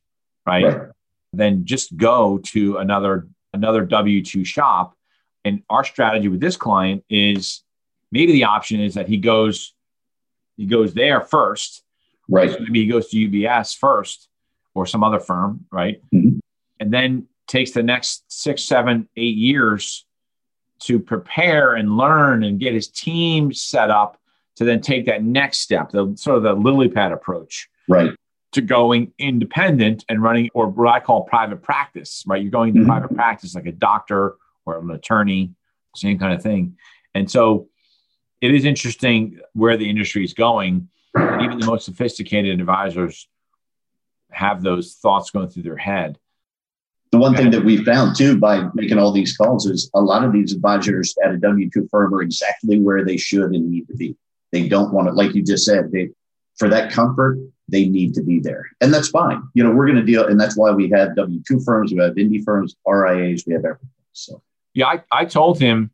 right? 0.45 0.65
right? 0.65 0.89
Then 1.31 1.63
just 1.65 1.95
go 1.95 2.39
to 2.47 2.77
another 2.77 3.27
another 3.53 3.85
W 3.85 4.23
two 4.23 4.43
shop. 4.43 4.95
And 5.45 5.63
our 5.69 5.85
strategy 5.85 6.27
with 6.27 6.41
this 6.41 6.57
client 6.57 7.05
is 7.09 7.63
maybe 8.11 8.33
the 8.33 8.43
option 8.43 8.81
is 8.81 8.95
that 8.95 9.07
he 9.07 9.17
goes 9.17 9.73
he 10.57 10.65
goes 10.65 10.93
there 10.93 11.21
first. 11.21 11.83
Right. 12.27 12.51
So 12.51 12.59
maybe 12.59 12.81
he 12.81 12.87
goes 12.87 13.09
to 13.09 13.17
UBS 13.17 13.77
first 13.77 14.27
or 14.75 14.85
some 14.85 15.03
other 15.03 15.19
firm, 15.19 15.65
right? 15.71 16.01
Mm-hmm. 16.13 16.39
And 16.79 16.93
then 16.93 17.27
takes 17.49 17.71
the 17.71 17.83
next 17.83 18.23
six, 18.31 18.63
seven, 18.63 19.09
eight 19.17 19.35
years 19.35 20.05
to 20.79 20.99
prepare 20.99 21.73
and 21.73 21.97
learn 21.97 22.43
and 22.43 22.59
get 22.59 22.73
his 22.73 22.87
team 22.87 23.51
set 23.51 23.89
up 23.89 24.17
to 24.55 24.63
then 24.63 24.79
take 24.79 25.05
that 25.07 25.23
next 25.23 25.59
step, 25.59 25.89
the 25.89 26.13
sort 26.15 26.37
of 26.37 26.43
the 26.43 26.53
lily 26.53 26.87
pad 26.87 27.11
approach. 27.11 27.69
Right. 27.89 28.11
To 28.53 28.61
going 28.61 29.13
independent 29.19 30.05
and 30.09 30.23
running, 30.23 30.49
or 30.53 30.67
what 30.67 30.87
I 30.87 30.99
call 30.99 31.23
private 31.23 31.61
practice, 31.61 32.23
right? 32.25 32.41
You're 32.41 32.51
going 32.51 32.73
to 32.73 32.79
mm-hmm. 32.79 32.89
private 32.89 33.13
practice 33.13 33.53
like 33.53 33.65
a 33.65 33.71
doctor 33.71 34.35
or 34.65 34.79
an 34.79 34.89
attorney, 34.91 35.53
same 35.95 36.17
kind 36.17 36.33
of 36.33 36.41
thing. 36.41 36.77
And 37.13 37.29
so 37.29 37.67
it 38.41 38.53
is 38.53 38.65
interesting 38.65 39.39
where 39.53 39.77
the 39.77 39.89
industry 39.89 40.23
is 40.23 40.33
going. 40.33 40.89
Even 41.17 41.59
the 41.59 41.65
most 41.65 41.85
sophisticated 41.85 42.59
advisors 42.59 43.27
have 44.31 44.61
those 44.61 44.95
thoughts 44.95 45.31
going 45.31 45.49
through 45.49 45.63
their 45.63 45.77
head. 45.77 46.17
The 47.11 47.17
one 47.17 47.35
thing 47.35 47.49
that 47.51 47.65
we 47.65 47.83
found 47.83 48.15
too 48.15 48.37
by 48.37 48.69
making 48.75 48.99
all 48.99 49.11
these 49.11 49.35
calls 49.35 49.65
is 49.65 49.89
a 49.95 50.01
lot 50.01 50.23
of 50.23 50.31
these 50.31 50.53
advisors 50.53 51.15
at 51.23 51.31
a 51.31 51.37
W 51.37 51.69
2 51.73 51.87
firm 51.89 52.13
are 52.13 52.21
exactly 52.21 52.79
where 52.79 53.03
they 53.03 53.17
should 53.17 53.51
and 53.51 53.69
need 53.69 53.87
to 53.87 53.95
be. 53.95 54.15
They 54.51 54.67
don't 54.67 54.93
want 54.93 55.07
to, 55.07 55.13
like 55.13 55.33
you 55.33 55.43
just 55.43 55.65
said, 55.65 55.91
they, 55.91 56.09
for 56.57 56.69
that 56.69 56.91
comfort, 56.91 57.39
they 57.67 57.87
need 57.87 58.13
to 58.15 58.21
be 58.21 58.39
there. 58.39 58.69
And 58.81 58.93
that's 58.93 59.09
fine. 59.09 59.41
You 59.53 59.63
know, 59.63 59.71
we're 59.71 59.85
going 59.85 59.97
to 59.97 60.03
deal, 60.03 60.27
and 60.27 60.39
that's 60.39 60.57
why 60.57 60.71
we 60.71 60.89
have 60.89 61.15
W 61.15 61.41
2 61.47 61.61
firms, 61.61 61.91
we 61.91 61.99
have 61.99 62.15
indie 62.15 62.43
firms, 62.43 62.75
RIAs, 62.85 63.43
we 63.47 63.53
have 63.53 63.65
everything. 63.65 63.89
So, 64.13 64.41
yeah, 64.73 64.87
I, 64.87 65.03
I 65.11 65.25
told 65.25 65.59
him 65.59 65.91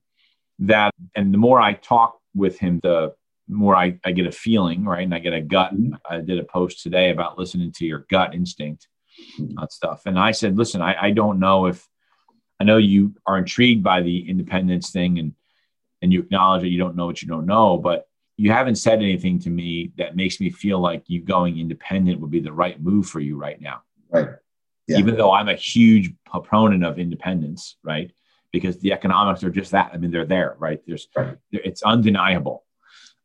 that, 0.59 0.93
and 1.15 1.33
the 1.33 1.37
more 1.37 1.61
I 1.61 1.73
talk 1.73 2.19
with 2.33 2.59
him, 2.59 2.79
the 2.83 3.13
more 3.47 3.75
I, 3.75 3.99
I 4.03 4.11
get 4.11 4.25
a 4.25 4.31
feeling, 4.31 4.85
right? 4.85 5.03
And 5.03 5.13
I 5.13 5.19
get 5.19 5.33
a 5.33 5.41
gut. 5.41 5.73
Mm-hmm. 5.73 5.95
I 6.09 6.19
did 6.19 6.39
a 6.39 6.43
post 6.43 6.81
today 6.81 7.11
about 7.11 7.37
listening 7.37 7.71
to 7.73 7.85
your 7.85 8.05
gut 8.09 8.33
instinct. 8.33 8.87
On 9.57 9.69
stuff. 9.69 10.03
And 10.05 10.19
I 10.19 10.31
said, 10.31 10.57
listen, 10.57 10.81
I, 10.81 10.95
I 11.07 11.11
don't 11.11 11.39
know 11.39 11.65
if 11.65 11.87
I 12.59 12.63
know 12.63 12.77
you 12.77 13.13
are 13.25 13.37
intrigued 13.37 13.83
by 13.83 14.01
the 14.01 14.29
independence 14.29 14.91
thing 14.91 15.19
and 15.19 15.33
and 16.01 16.11
you 16.13 16.19
acknowledge 16.19 16.61
that 16.61 16.69
you 16.69 16.77
don't 16.77 16.95
know 16.95 17.05
what 17.05 17.21
you 17.21 17.27
don't 17.27 17.45
know, 17.45 17.77
but 17.77 18.07
you 18.37 18.51
haven't 18.51 18.75
said 18.75 18.99
anything 18.99 19.39
to 19.39 19.49
me 19.49 19.91
that 19.97 20.15
makes 20.15 20.39
me 20.39 20.49
feel 20.49 20.79
like 20.79 21.03
you 21.07 21.21
going 21.21 21.57
independent 21.57 22.19
would 22.19 22.31
be 22.31 22.41
the 22.41 22.51
right 22.51 22.81
move 22.81 23.07
for 23.07 23.19
you 23.19 23.37
right 23.37 23.59
now. 23.61 23.81
Right. 24.09 24.29
Yeah. 24.87 24.97
Even 24.97 25.15
though 25.15 25.31
I'm 25.31 25.49
a 25.49 25.55
huge 25.55 26.13
proponent 26.25 26.83
of 26.83 26.99
independence, 26.99 27.77
right? 27.81 28.11
because 28.55 28.79
the 28.79 28.93
economics 28.93 29.43
are 29.43 29.49
just 29.49 29.71
that. 29.71 29.91
I 29.93 29.97
mean, 29.97 30.11
they're 30.11 30.25
there, 30.25 30.55
right? 30.59 30.81
There's, 30.87 31.09
right. 31.13 31.37
it's 31.51 31.83
undeniable. 31.83 32.63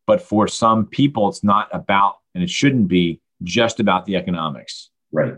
But 0.04 0.22
for 0.22 0.48
some 0.48 0.86
people, 0.86 1.28
it's 1.28 1.44
not 1.44 1.68
about, 1.72 2.16
and 2.34 2.42
it 2.42 2.50
shouldn't 2.50 2.88
be 2.88 3.20
just 3.44 3.78
about 3.78 4.06
the 4.06 4.16
economics. 4.16 4.90
Right. 5.12 5.34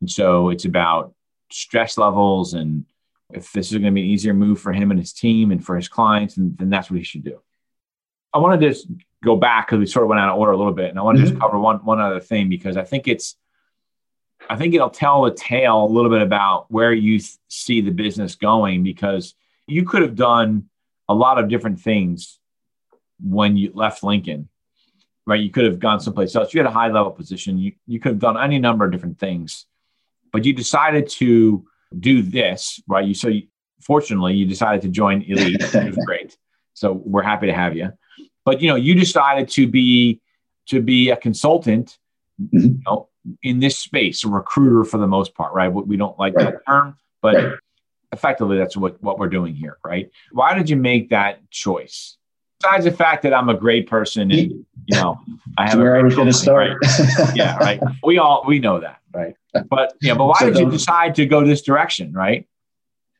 And 0.00 0.10
so 0.10 0.50
it's 0.50 0.64
about 0.64 1.14
stress 1.50 1.96
levels 1.96 2.54
and 2.54 2.84
if 3.32 3.52
this 3.52 3.66
is 3.66 3.78
going 3.78 3.84
to 3.84 3.90
be 3.90 4.02
an 4.02 4.06
easier 4.06 4.34
move 4.34 4.60
for 4.60 4.72
him 4.72 4.90
and 4.90 5.00
his 5.00 5.12
team 5.12 5.50
and 5.50 5.64
for 5.64 5.76
his 5.76 5.88
clients, 5.88 6.36
and 6.36 6.56
then 6.58 6.70
that's 6.70 6.90
what 6.90 6.98
he 6.98 7.04
should 7.04 7.24
do. 7.24 7.40
I 8.32 8.38
want 8.38 8.60
to 8.60 8.68
just 8.68 8.86
go 9.24 9.36
back 9.36 9.66
because 9.66 9.78
we 9.78 9.86
sort 9.86 10.04
of 10.04 10.08
went 10.08 10.20
out 10.20 10.28
of 10.28 10.38
order 10.38 10.52
a 10.52 10.56
little 10.56 10.72
bit, 10.72 10.90
and 10.90 10.98
I 10.98 11.02
want 11.02 11.16
to 11.18 11.22
mm-hmm. 11.24 11.30
just 11.32 11.40
cover 11.40 11.58
one 11.58 11.78
one 11.84 12.00
other 12.00 12.20
thing 12.20 12.48
because 12.48 12.76
I 12.76 12.84
think 12.84 13.08
it's 13.08 13.36
I 14.48 14.56
think 14.56 14.74
it'll 14.74 14.90
tell 14.90 15.24
a 15.24 15.34
tale 15.34 15.84
a 15.84 15.86
little 15.86 16.10
bit 16.10 16.22
about 16.22 16.70
where 16.70 16.92
you 16.92 17.18
th- 17.18 17.36
see 17.48 17.80
the 17.80 17.90
business 17.90 18.34
going 18.34 18.82
because 18.82 19.34
you 19.66 19.84
could 19.84 20.02
have 20.02 20.16
done 20.16 20.68
a 21.08 21.14
lot 21.14 21.38
of 21.38 21.48
different 21.48 21.80
things 21.80 22.38
when 23.22 23.56
you 23.56 23.70
left 23.72 24.02
Lincoln, 24.02 24.48
right? 25.26 25.40
You 25.40 25.50
could 25.50 25.64
have 25.64 25.78
gone 25.78 26.00
someplace 26.00 26.34
else. 26.34 26.52
You 26.52 26.60
had 26.60 26.66
a 26.66 26.72
high 26.74 26.88
level 26.88 27.12
position. 27.12 27.58
You, 27.58 27.72
you 27.86 28.00
could 28.00 28.12
have 28.12 28.18
done 28.18 28.38
any 28.38 28.58
number 28.58 28.84
of 28.84 28.92
different 28.92 29.18
things, 29.18 29.66
but 30.34 30.44
you 30.44 30.52
decided 30.52 31.08
to 31.08 31.64
do 32.00 32.20
this, 32.20 32.82
right? 32.88 33.06
You 33.06 33.14
so 33.14 33.28
you, 33.28 33.44
fortunately 33.80 34.34
you 34.34 34.46
decided 34.46 34.82
to 34.82 34.88
join 34.88 35.22
Elite, 35.22 35.62
which 35.62 35.72
was 35.72 35.96
great. 36.06 36.36
So 36.74 36.92
we're 36.92 37.22
happy 37.22 37.46
to 37.46 37.54
have 37.54 37.76
you. 37.76 37.92
But 38.44 38.60
you 38.60 38.66
know, 38.66 38.74
you 38.74 38.96
decided 38.96 39.48
to 39.50 39.68
be 39.68 40.20
to 40.70 40.82
be 40.82 41.10
a 41.10 41.16
consultant, 41.16 41.96
mm-hmm. 42.42 42.58
you 42.58 42.80
know, 42.84 43.08
in 43.44 43.60
this 43.60 43.78
space, 43.78 44.24
a 44.24 44.28
recruiter 44.28 44.82
for 44.82 44.98
the 44.98 45.06
most 45.06 45.36
part, 45.36 45.54
right? 45.54 45.68
We 45.68 45.96
don't 45.96 46.18
like 46.18 46.34
right. 46.34 46.46
that 46.46 46.66
term, 46.66 46.96
but 47.22 47.36
right. 47.36 47.52
effectively 48.10 48.58
that's 48.58 48.76
what, 48.76 49.00
what 49.02 49.20
we're 49.20 49.28
doing 49.28 49.54
here, 49.54 49.78
right? 49.84 50.10
Why 50.32 50.54
did 50.54 50.68
you 50.68 50.76
make 50.76 51.10
that 51.10 51.48
choice? 51.50 52.16
Besides 52.60 52.86
the 52.86 52.92
fact 52.92 53.22
that 53.22 53.32
I'm 53.32 53.48
a 53.50 53.54
great 53.54 53.88
person 53.88 54.30
and 54.32 54.32
you 54.32 54.64
know 54.90 55.20
I 55.58 55.68
have 55.68 55.78
where 55.78 55.96
a 55.96 56.00
great 56.00 56.16
going 56.16 56.28
to 56.28 56.32
start. 56.32 56.78
Right? 56.82 57.30
yeah, 57.36 57.56
right. 57.58 57.80
We 58.02 58.18
all 58.18 58.44
we 58.46 58.58
know 58.58 58.80
that, 58.80 59.00
right? 59.14 59.34
But 59.70 59.94
yeah, 60.00 60.14
but 60.14 60.26
why 60.26 60.38
so 60.40 60.50
did 60.50 60.58
you 60.58 60.70
decide 60.70 61.14
to 61.16 61.26
go 61.26 61.44
this 61.44 61.62
direction, 61.62 62.12
right? 62.12 62.46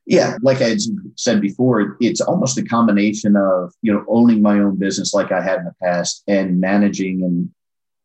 Yeah, 0.06 0.36
like 0.42 0.60
I 0.60 0.76
said 1.16 1.40
before, 1.40 1.96
it's 2.00 2.20
almost 2.20 2.58
a 2.58 2.62
combination 2.62 3.36
of 3.36 3.72
you 3.80 3.92
know 3.92 4.04
owning 4.08 4.42
my 4.42 4.58
own 4.58 4.78
business 4.78 5.14
like 5.14 5.32
I 5.32 5.40
had 5.40 5.60
in 5.60 5.64
the 5.64 5.74
past 5.82 6.22
and 6.26 6.60
managing 6.60 7.22
and 7.22 7.50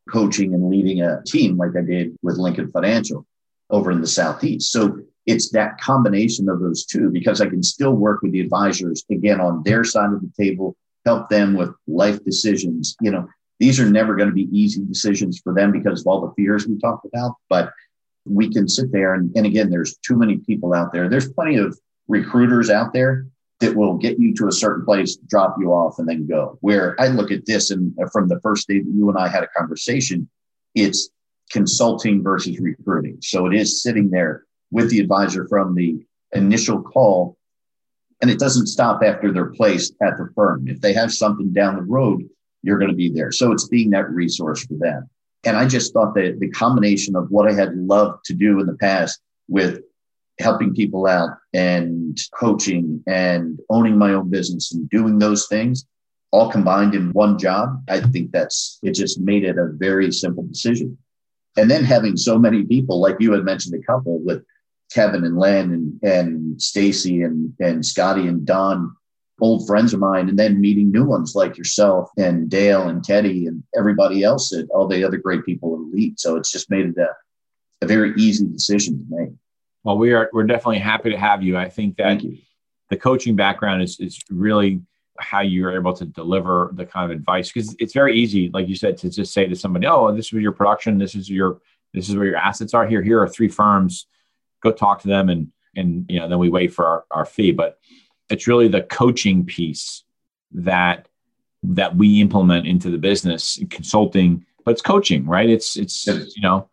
coaching 0.08 0.54
and 0.54 0.70
leading 0.70 1.02
a 1.02 1.22
team 1.26 1.56
like 1.56 1.76
I 1.76 1.82
did 1.82 2.16
with 2.22 2.38
Lincoln 2.38 2.70
Financial 2.72 3.26
over 3.68 3.90
in 3.90 4.00
the 4.00 4.06
Southeast. 4.06 4.72
So 4.72 4.98
it's 5.26 5.50
that 5.50 5.78
combination 5.80 6.48
of 6.48 6.60
those 6.60 6.84
two 6.86 7.10
because 7.10 7.40
I 7.40 7.48
can 7.48 7.62
still 7.62 7.92
work 7.92 8.22
with 8.22 8.32
the 8.32 8.40
advisors 8.40 9.04
again 9.10 9.40
on 9.40 9.62
their 9.64 9.84
side 9.84 10.12
of 10.12 10.20
the 10.20 10.32
table, 10.38 10.76
help 11.04 11.28
them 11.28 11.54
with 11.54 11.70
life 11.86 12.24
decisions. 12.24 12.96
You 13.00 13.12
know, 13.12 13.28
these 13.60 13.78
are 13.78 13.88
never 13.88 14.16
going 14.16 14.28
to 14.28 14.34
be 14.34 14.48
easy 14.50 14.84
decisions 14.84 15.38
for 15.38 15.54
them 15.54 15.70
because 15.70 16.00
of 16.00 16.06
all 16.08 16.20
the 16.22 16.34
fears 16.34 16.66
we 16.66 16.78
talked 16.78 17.06
about, 17.06 17.36
but 17.48 17.72
we 18.24 18.50
can 18.52 18.66
sit 18.66 18.90
there 18.90 19.14
and, 19.14 19.30
and 19.36 19.46
again, 19.46 19.70
there's 19.70 19.96
too 19.98 20.16
many 20.16 20.38
people 20.38 20.74
out 20.74 20.92
there. 20.92 21.08
There's 21.08 21.32
plenty 21.32 21.56
of 21.56 21.78
recruiters 22.08 22.70
out 22.70 22.92
there 22.92 23.26
that 23.60 23.76
will 23.76 23.96
get 23.98 24.18
you 24.18 24.34
to 24.34 24.48
a 24.48 24.52
certain 24.52 24.84
place, 24.84 25.16
drop 25.16 25.56
you 25.60 25.72
off, 25.72 25.98
and 25.98 26.08
then 26.08 26.26
go. 26.26 26.58
Where 26.62 26.98
I 26.98 27.08
look 27.08 27.30
at 27.30 27.46
this, 27.46 27.70
and 27.70 27.94
uh, 28.02 28.08
from 28.12 28.28
the 28.28 28.40
first 28.40 28.66
day 28.66 28.80
that 28.80 28.90
you 28.90 29.08
and 29.10 29.18
I 29.18 29.28
had 29.28 29.44
a 29.44 29.48
conversation, 29.48 30.28
it's 30.74 31.10
consulting 31.50 32.22
versus 32.22 32.58
recruiting. 32.58 33.18
So 33.20 33.46
it 33.46 33.54
is 33.54 33.82
sitting 33.82 34.10
there 34.10 34.44
with 34.70 34.88
the 34.90 35.00
advisor 35.00 35.46
from 35.48 35.74
the 35.74 35.98
initial 36.32 36.80
call 36.82 37.36
And 38.20 38.30
it 38.30 38.38
doesn't 38.38 38.66
stop 38.66 39.02
after 39.02 39.32
they're 39.32 39.46
placed 39.46 39.94
at 40.02 40.16
the 40.16 40.28
firm. 40.34 40.68
If 40.68 40.80
they 40.80 40.92
have 40.92 41.12
something 41.12 41.52
down 41.52 41.76
the 41.76 41.82
road, 41.82 42.28
you're 42.62 42.78
going 42.78 42.90
to 42.90 42.96
be 42.96 43.10
there. 43.10 43.32
So 43.32 43.52
it's 43.52 43.68
being 43.68 43.90
that 43.90 44.10
resource 44.10 44.64
for 44.64 44.74
them. 44.74 45.08
And 45.44 45.56
I 45.56 45.66
just 45.66 45.92
thought 45.92 46.14
that 46.14 46.38
the 46.38 46.50
combination 46.50 47.16
of 47.16 47.30
what 47.30 47.48
I 47.48 47.54
had 47.54 47.74
loved 47.76 48.24
to 48.26 48.34
do 48.34 48.60
in 48.60 48.66
the 48.66 48.76
past 48.76 49.20
with 49.48 49.80
helping 50.38 50.74
people 50.74 51.06
out 51.06 51.30
and 51.52 52.18
coaching 52.38 53.02
and 53.06 53.58
owning 53.70 53.96
my 53.96 54.12
own 54.12 54.30
business 54.30 54.72
and 54.72 54.88
doing 54.90 55.18
those 55.18 55.46
things 55.48 55.86
all 56.32 56.50
combined 56.50 56.94
in 56.94 57.12
one 57.12 57.38
job, 57.38 57.82
I 57.88 58.00
think 58.00 58.30
that's 58.30 58.78
it 58.82 58.94
just 58.94 59.20
made 59.20 59.44
it 59.44 59.58
a 59.58 59.72
very 59.72 60.12
simple 60.12 60.44
decision. 60.44 60.96
And 61.56 61.70
then 61.70 61.84
having 61.84 62.16
so 62.16 62.38
many 62.38 62.64
people, 62.64 63.00
like 63.00 63.16
you 63.18 63.32
had 63.32 63.44
mentioned 63.44 63.74
a 63.74 63.84
couple 63.84 64.20
with 64.20 64.44
Kevin 64.92 65.24
and 65.24 65.38
Len 65.38 65.72
and, 65.72 66.02
and 66.02 66.62
Stacy 66.62 67.22
and, 67.22 67.52
and 67.58 67.84
Scotty 67.84 68.28
and 68.28 68.46
Don, 68.46 68.94
old 69.40 69.66
friends 69.66 69.92
of 69.92 70.00
mine, 70.00 70.28
and 70.28 70.38
then 70.38 70.60
meeting 70.60 70.90
new 70.90 71.04
ones 71.04 71.34
like 71.34 71.56
yourself 71.56 72.10
and 72.16 72.48
Dale 72.50 72.88
and 72.88 73.02
Teddy 73.02 73.46
and 73.46 73.62
everybody 73.76 74.22
else 74.22 74.52
and 74.52 74.68
all 74.70 74.86
the 74.86 75.04
other 75.04 75.18
great 75.18 75.44
people 75.44 75.74
in 75.74 75.90
Elite. 75.92 76.20
So 76.20 76.36
it's 76.36 76.52
just 76.52 76.70
made 76.70 76.86
it 76.86 76.98
a, 76.98 77.10
a 77.82 77.86
very 77.86 78.12
easy 78.16 78.46
decision 78.46 78.98
to 78.98 79.04
make. 79.08 79.30
Well, 79.84 79.98
we 79.98 80.12
are 80.12 80.28
we're 80.32 80.44
definitely 80.44 80.78
happy 80.78 81.10
to 81.10 81.18
have 81.18 81.42
you. 81.42 81.56
I 81.56 81.68
think 81.68 81.96
that 81.96 82.22
the 82.90 82.96
coaching 82.96 83.36
background 83.36 83.82
is 83.82 83.98
is 83.98 84.20
really 84.30 84.80
how 85.18 85.40
you're 85.40 85.74
able 85.74 85.92
to 85.92 86.04
deliver 86.04 86.70
the 86.74 86.86
kind 86.86 87.10
of 87.10 87.16
advice 87.16 87.52
because 87.52 87.76
it's 87.78 87.92
very 87.92 88.16
easy, 88.16 88.50
like 88.52 88.68
you 88.68 88.74
said, 88.74 88.96
to 88.98 89.10
just 89.10 89.32
say 89.32 89.46
to 89.46 89.56
somebody, 89.56 89.86
"Oh, 89.86 90.14
this 90.14 90.26
is 90.26 90.32
your 90.32 90.52
production. 90.52 90.98
This 90.98 91.14
is 91.14 91.30
your 91.30 91.60
this 91.94 92.08
is 92.08 92.16
where 92.16 92.26
your 92.26 92.36
assets 92.36 92.74
are. 92.74 92.86
Here, 92.86 93.02
here 93.02 93.20
are 93.20 93.28
three 93.28 93.48
firms. 93.48 94.06
Go 94.62 94.72
talk 94.72 95.00
to 95.02 95.08
them, 95.08 95.28
and 95.28 95.52
and 95.76 96.06
you 96.08 96.18
know 96.18 96.28
then 96.28 96.38
we 96.38 96.50
wait 96.50 96.74
for 96.74 96.86
our, 96.86 97.04
our 97.10 97.24
fee." 97.24 97.52
But 97.52 97.78
it's 98.30 98.46
really 98.46 98.68
the 98.68 98.82
coaching 98.82 99.44
piece 99.44 100.04
that 100.52 101.08
that 101.62 101.94
we 101.96 102.20
implement 102.20 102.66
into 102.66 102.90
the 102.90 102.98
business, 102.98 103.58
consulting. 103.70 104.44
But 104.64 104.72
it's 104.72 104.82
coaching, 104.82 105.26
right? 105.26 105.48
It's 105.48 105.76
it's 105.76 106.06
you 106.06 106.42
know 106.42 106.68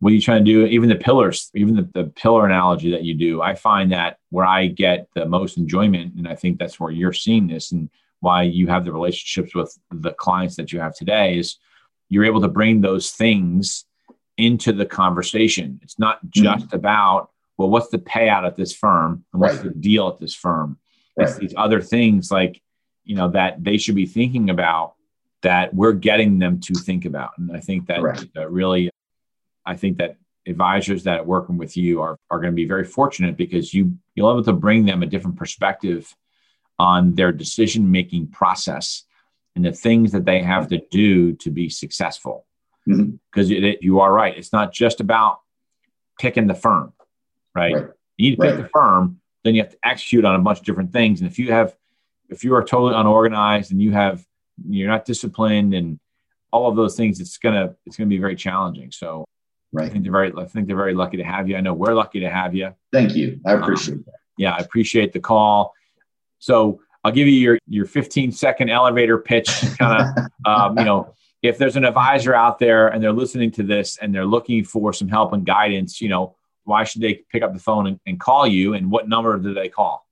what 0.00 0.10
are 0.10 0.16
you 0.16 0.20
trying 0.20 0.44
to 0.44 0.52
do? 0.52 0.66
Even 0.66 0.90
the 0.90 0.96
pillars, 0.96 1.50
even 1.54 1.76
the, 1.76 1.88
the 1.94 2.04
pillar 2.04 2.44
analogy 2.44 2.90
that 2.90 3.04
you 3.04 3.14
do, 3.14 3.40
I 3.40 3.54
find 3.54 3.92
that 3.92 4.18
where 4.28 4.44
I 4.44 4.66
get 4.66 5.08
the 5.14 5.24
most 5.24 5.56
enjoyment, 5.56 6.14
and 6.16 6.28
I 6.28 6.34
think 6.34 6.58
that's 6.58 6.78
where 6.78 6.90
you're 6.90 7.14
seeing 7.14 7.46
this 7.46 7.72
and 7.72 7.88
why 8.20 8.42
you 8.42 8.66
have 8.66 8.84
the 8.84 8.92
relationships 8.92 9.54
with 9.54 9.78
the 9.90 10.12
clients 10.12 10.56
that 10.56 10.72
you 10.72 10.80
have 10.80 10.94
today 10.94 11.38
is 11.38 11.56
you're 12.08 12.24
able 12.24 12.40
to 12.40 12.48
bring 12.48 12.80
those 12.80 13.12
things 13.12 13.84
into 14.36 14.72
the 14.72 14.86
conversation. 14.86 15.80
It's 15.82 15.98
not 15.98 16.18
mm-hmm. 16.18 16.42
just 16.42 16.66
mm-hmm. 16.66 16.76
about, 16.76 17.30
well, 17.56 17.70
what's 17.70 17.88
the 17.88 17.98
payout 17.98 18.46
at 18.46 18.56
this 18.56 18.74
firm 18.74 19.24
and 19.32 19.40
what's 19.40 19.56
right. 19.56 19.64
the 19.64 19.70
deal 19.70 20.08
at 20.08 20.18
this 20.18 20.34
firm? 20.34 20.78
Right. 21.16 21.28
It's 21.28 21.38
these 21.38 21.54
other 21.56 21.80
things 21.80 22.30
like, 22.30 22.60
you 23.04 23.16
know, 23.16 23.30
that 23.30 23.62
they 23.62 23.78
should 23.78 23.94
be 23.94 24.06
thinking 24.06 24.50
about 24.50 24.94
that 25.42 25.74
we're 25.74 25.92
getting 25.92 26.38
them 26.38 26.60
to 26.60 26.74
think 26.74 27.04
about. 27.04 27.32
And 27.38 27.54
I 27.54 27.60
think 27.60 27.86
that 27.86 28.02
right. 28.02 28.28
uh, 28.36 28.48
really 28.48 28.90
I 29.66 29.76
think 29.76 29.98
that 29.98 30.16
advisors 30.46 31.04
that 31.04 31.20
are 31.20 31.24
working 31.24 31.56
with 31.56 31.76
you 31.76 32.02
are, 32.02 32.18
are 32.30 32.38
going 32.38 32.52
to 32.52 32.56
be 32.56 32.66
very 32.66 32.84
fortunate 32.84 33.36
because 33.36 33.72
you 33.72 33.96
you'll 34.14 34.30
be 34.30 34.40
able 34.40 34.44
to 34.44 34.52
bring 34.52 34.84
them 34.84 35.02
a 35.02 35.06
different 35.06 35.36
perspective 35.36 36.14
on 36.78 37.14
their 37.14 37.32
decision 37.32 37.90
making 37.90 38.28
process 38.28 39.04
and 39.54 39.64
the 39.64 39.72
things 39.72 40.12
that 40.12 40.24
they 40.24 40.42
have 40.42 40.68
to 40.68 40.80
do 40.90 41.32
to 41.34 41.50
be 41.50 41.68
successful. 41.68 42.46
Because 42.86 43.48
mm-hmm. 43.48 43.76
you 43.80 44.00
are 44.00 44.12
right, 44.12 44.36
it's 44.36 44.52
not 44.52 44.72
just 44.72 45.00
about 45.00 45.38
picking 46.18 46.46
the 46.46 46.54
firm, 46.54 46.92
right? 47.54 47.74
right. 47.74 47.86
You 48.16 48.30
need 48.30 48.36
to 48.36 48.42
pick 48.42 48.50
right. 48.50 48.62
the 48.62 48.68
firm, 48.68 49.20
then 49.44 49.54
you 49.54 49.62
have 49.62 49.70
to 49.70 49.78
execute 49.84 50.24
on 50.24 50.34
a 50.34 50.38
bunch 50.38 50.58
of 50.58 50.64
different 50.64 50.92
things. 50.92 51.20
And 51.20 51.30
if 51.30 51.38
you 51.38 51.52
have, 51.52 51.76
if 52.28 52.42
you 52.42 52.54
are 52.54 52.64
totally 52.64 52.94
unorganized 52.94 53.70
and 53.70 53.80
you 53.80 53.92
have, 53.92 54.26
you're 54.66 54.88
not 54.88 55.04
disciplined 55.04 55.74
and 55.74 55.98
all 56.52 56.68
of 56.68 56.76
those 56.76 56.96
things, 56.96 57.20
it's 57.20 57.38
gonna 57.38 57.74
it's 57.84 57.96
gonna 57.96 58.08
be 58.08 58.18
very 58.18 58.36
challenging. 58.36 58.90
So 58.90 59.26
Right. 59.74 59.86
I 59.86 59.88
think 59.88 60.04
they're 60.04 60.12
very, 60.12 60.32
I 60.38 60.44
think 60.44 60.68
they're 60.68 60.76
very 60.76 60.94
lucky 60.94 61.16
to 61.16 61.24
have 61.24 61.48
you. 61.48 61.56
I 61.56 61.60
know 61.60 61.74
we're 61.74 61.94
lucky 61.94 62.20
to 62.20 62.30
have 62.30 62.54
you. 62.54 62.72
Thank 62.92 63.16
you. 63.16 63.40
I 63.44 63.54
appreciate 63.54 63.94
um, 63.94 64.04
that. 64.06 64.14
Yeah, 64.38 64.54
I 64.54 64.58
appreciate 64.58 65.12
the 65.12 65.18
call. 65.18 65.74
So 66.38 66.80
I'll 67.02 67.10
give 67.10 67.26
you 67.26 67.34
your 67.34 67.58
your 67.66 67.84
15 67.84 68.30
second 68.30 68.70
elevator 68.70 69.18
pitch. 69.18 69.48
Kind 69.76 70.00
of, 70.00 70.26
um, 70.46 70.78
you 70.78 70.84
know, 70.84 71.12
if 71.42 71.58
there's 71.58 71.74
an 71.74 71.84
advisor 71.84 72.36
out 72.36 72.60
there 72.60 72.86
and 72.86 73.02
they're 73.02 73.12
listening 73.12 73.50
to 73.52 73.64
this 73.64 73.98
and 73.98 74.14
they're 74.14 74.24
looking 74.24 74.62
for 74.62 74.92
some 74.92 75.08
help 75.08 75.32
and 75.32 75.44
guidance, 75.44 76.00
you 76.00 76.08
know, 76.08 76.36
why 76.64 76.84
should 76.84 77.02
they 77.02 77.22
pick 77.30 77.42
up 77.42 77.52
the 77.52 77.60
phone 77.60 77.86
and, 77.86 78.00
and 78.06 78.20
call 78.20 78.46
you? 78.46 78.74
And 78.74 78.90
what 78.90 79.08
number 79.08 79.38
do 79.38 79.54
they 79.54 79.68
call? 79.68 80.06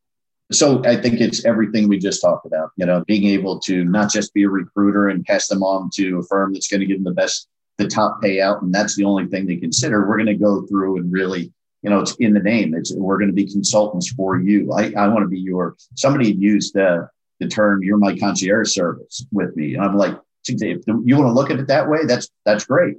So 0.53 0.85
I 0.85 0.97
think 0.97 1.21
it's 1.21 1.45
everything 1.45 1.89
we 1.89 1.99
just 1.99 2.21
talked 2.21 2.47
about. 2.47 2.71
You 2.77 2.87
know, 2.87 3.05
being 3.07 3.25
able 3.25 3.59
to 3.61 3.85
not 3.85 4.11
just 4.11 4.35
be 4.35 4.43
a 4.43 4.49
recruiter 4.49 5.09
and 5.09 5.25
pass 5.25 5.49
them 5.49 5.63
on 5.63 5.91
to 5.95 6.19
a 6.19 6.23
firm 6.25 6.53
that's 6.53 6.69
going 6.69 6.81
to 6.81 6.87
give 6.87 7.03
them 7.03 7.05
the 7.05 7.21
best 7.21 7.49
the 7.79 7.89
top 7.89 8.21
payout, 8.23 8.63
and 8.63 8.73
that's 8.73 8.97
the 8.97 9.05
only 9.05 9.27
thing 9.27 9.47
they 9.47 9.57
consider. 9.57 10.07
We're 10.07 10.17
going 10.17 10.27
to 10.27 10.35
go 10.35 10.67
through 10.67 10.99
and 10.99 11.11
really, 11.11 11.53
you 11.83 11.91
know, 11.91 12.01
it's 12.01 12.15
in 12.17 12.35
the 12.35 12.41
name. 12.41 12.75
It's 12.75 12.95
we're 12.95 13.19
going 13.19 13.31
to 13.31 13.35
be 13.35 13.51
consultants 13.51 14.13
for 14.13 14.39
you. 14.39 14.73
I, 14.73 14.93
I 14.97 15.09
want 15.09 15.23
to 15.23 15.29
be 15.29 15.41
your. 15.41 15.77
Somebody 15.97 16.33
used 16.33 16.77
uh, 16.77 17.07
the 17.41 17.49
term 17.49 17.83
"you're 17.83 17.99
my 17.99 18.17
concierge 18.17 18.71
service" 18.71 19.25
with 19.33 19.57
me, 19.57 19.75
and 19.75 19.83
I'm 19.83 19.97
like, 19.97 20.19
if 20.47 20.85
you 20.87 21.17
want 21.17 21.29
to 21.29 21.33
look 21.33 21.51
at 21.51 21.59
it 21.59 21.69
that 21.69 21.89
way, 21.89 22.05
that's 22.05 22.29
that's 22.45 22.65
great. 22.65 22.97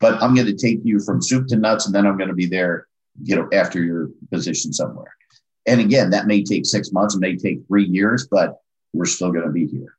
But 0.00 0.22
I'm 0.22 0.34
going 0.34 0.46
to 0.46 0.54
take 0.54 0.80
you 0.84 1.00
from 1.00 1.22
soup 1.22 1.48
to 1.48 1.56
nuts, 1.56 1.86
and 1.86 1.94
then 1.94 2.06
I'm 2.06 2.16
going 2.16 2.28
to 2.28 2.34
be 2.34 2.46
there, 2.46 2.86
you 3.22 3.36
know, 3.36 3.48
after 3.52 3.82
your 3.82 4.10
position 4.30 4.72
somewhere. 4.72 5.14
And 5.66 5.80
again, 5.80 6.10
that 6.10 6.26
may 6.26 6.42
take 6.44 6.66
six 6.66 6.92
months, 6.92 7.14
it 7.14 7.20
may 7.20 7.36
take 7.36 7.66
three 7.66 7.86
years, 7.86 8.28
but 8.30 8.60
we're 8.92 9.06
still 9.06 9.32
going 9.32 9.46
to 9.46 9.50
be 9.50 9.66
here. 9.66 9.96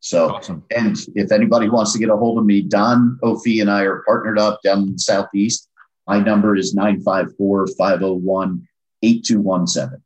So, 0.00 0.34
awesome. 0.34 0.62
and 0.76 0.96
if 1.14 1.32
anybody 1.32 1.68
wants 1.68 1.92
to 1.94 1.98
get 1.98 2.10
a 2.10 2.16
hold 2.16 2.38
of 2.38 2.44
me, 2.44 2.62
Don 2.62 3.18
Ophie 3.22 3.60
and 3.60 3.70
I 3.70 3.82
are 3.82 4.02
partnered 4.06 4.38
up 4.38 4.60
down 4.62 4.82
in 4.82 4.92
the 4.92 4.98
Southeast. 4.98 5.68
My 6.06 6.20
number 6.20 6.54
is 6.54 6.74
954 6.74 7.66
501 7.78 8.68
8217. 9.02 10.02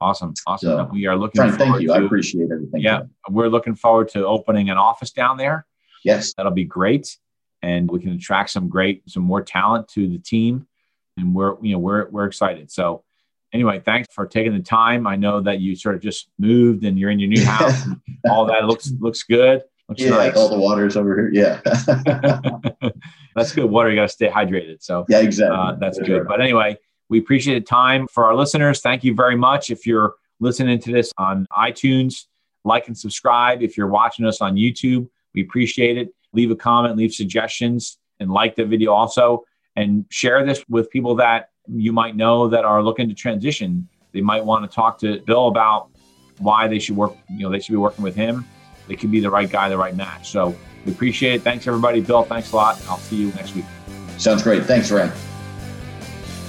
Awesome. 0.00 0.34
Awesome. 0.46 0.68
So, 0.68 0.88
we 0.92 1.06
are 1.06 1.16
looking 1.16 1.40
Frank, 1.40 1.56
thank 1.56 1.80
you. 1.80 1.88
To, 1.88 1.94
I 1.94 2.04
appreciate 2.04 2.50
everything. 2.50 2.82
Yeah. 2.82 3.02
We're 3.28 3.48
looking 3.48 3.76
forward 3.76 4.08
to 4.10 4.26
opening 4.26 4.68
an 4.68 4.78
office 4.78 5.10
down 5.10 5.36
there. 5.36 5.66
Yes. 6.04 6.34
That'll 6.34 6.52
be 6.52 6.64
great. 6.64 7.16
And 7.62 7.90
we 7.90 8.00
can 8.00 8.12
attract 8.12 8.50
some 8.50 8.68
great, 8.68 9.08
some 9.08 9.22
more 9.22 9.42
talent 9.42 9.88
to 9.88 10.08
the 10.08 10.18
team. 10.18 10.66
And 11.16 11.34
we're, 11.34 11.56
you 11.60 11.72
know, 11.72 11.78
we're, 11.78 12.08
we're 12.08 12.24
excited. 12.26 12.70
So 12.70 13.04
anyway, 13.52 13.80
thanks 13.80 14.08
for 14.14 14.26
taking 14.26 14.54
the 14.54 14.62
time. 14.62 15.06
I 15.06 15.16
know 15.16 15.40
that 15.40 15.60
you 15.60 15.76
sort 15.76 15.94
of 15.94 16.00
just 16.00 16.28
moved 16.38 16.84
and 16.84 16.98
you're 16.98 17.10
in 17.10 17.18
your 17.18 17.28
new 17.28 17.44
house. 17.44 17.86
all 18.28 18.46
that 18.46 18.64
looks 18.64 18.90
looks 18.98 19.22
good. 19.22 19.62
Looks 19.88 20.02
yeah, 20.02 20.10
nice. 20.10 20.36
all 20.36 20.48
the 20.48 20.58
water's 20.58 20.96
over 20.96 21.30
here. 21.30 21.30
Yeah, 21.32 21.60
that's 23.34 23.52
good 23.52 23.68
water. 23.68 23.90
You 23.90 23.96
got 23.96 24.02
to 24.02 24.08
stay 24.08 24.28
hydrated. 24.28 24.82
So 24.82 25.04
yeah, 25.08 25.18
exactly. 25.18 25.56
Uh, 25.56 25.72
that's 25.80 25.98
good. 25.98 26.06
Sure. 26.06 26.24
But 26.24 26.40
anyway, 26.40 26.78
we 27.08 27.18
appreciate 27.18 27.58
the 27.58 27.66
time 27.66 28.06
for 28.06 28.24
our 28.24 28.36
listeners. 28.36 28.80
Thank 28.80 29.02
you 29.02 29.14
very 29.14 29.36
much. 29.36 29.70
If 29.70 29.86
you're 29.86 30.14
listening 30.38 30.78
to 30.78 30.92
this 30.92 31.12
on 31.18 31.46
iTunes, 31.52 32.26
like 32.64 32.86
and 32.86 32.96
subscribe. 32.96 33.62
If 33.62 33.76
you're 33.76 33.88
watching 33.88 34.26
us 34.26 34.40
on 34.40 34.54
YouTube, 34.54 35.08
we 35.34 35.42
appreciate 35.42 35.98
it. 35.98 36.14
Leave 36.32 36.50
a 36.50 36.56
comment, 36.56 36.96
leave 36.96 37.12
suggestions, 37.12 37.98
and 38.18 38.30
like 38.30 38.56
the 38.56 38.64
video 38.64 38.92
also. 38.92 39.44
And 39.76 40.04
share 40.10 40.44
this 40.44 40.64
with 40.68 40.90
people 40.90 41.14
that 41.16 41.50
you 41.68 41.92
might 41.92 42.16
know 42.16 42.48
that 42.48 42.64
are 42.64 42.82
looking 42.82 43.08
to 43.08 43.14
transition. 43.14 43.88
They 44.12 44.20
might 44.20 44.44
want 44.44 44.68
to 44.68 44.74
talk 44.74 44.98
to 45.00 45.20
Bill 45.20 45.48
about 45.48 45.90
why 46.38 46.66
they 46.68 46.78
should 46.78 46.96
work, 46.96 47.16
you 47.28 47.40
know, 47.40 47.50
they 47.50 47.60
should 47.60 47.72
be 47.72 47.78
working 47.78 48.02
with 48.02 48.16
him. 48.16 48.44
They 48.88 48.96
could 48.96 49.10
be 49.10 49.20
the 49.20 49.30
right 49.30 49.48
guy, 49.48 49.68
the 49.68 49.78
right 49.78 49.94
match. 49.94 50.30
So 50.30 50.56
we 50.84 50.92
appreciate 50.92 51.34
it. 51.34 51.42
Thanks, 51.42 51.66
everybody. 51.66 52.00
Bill, 52.00 52.24
thanks 52.24 52.52
a 52.52 52.56
lot. 52.56 52.82
I'll 52.88 52.98
see 52.98 53.16
you 53.16 53.28
next 53.32 53.54
week. 53.54 53.66
Sounds 54.18 54.42
great. 54.42 54.64
Thanks, 54.64 54.90
Ryan. 54.90 55.10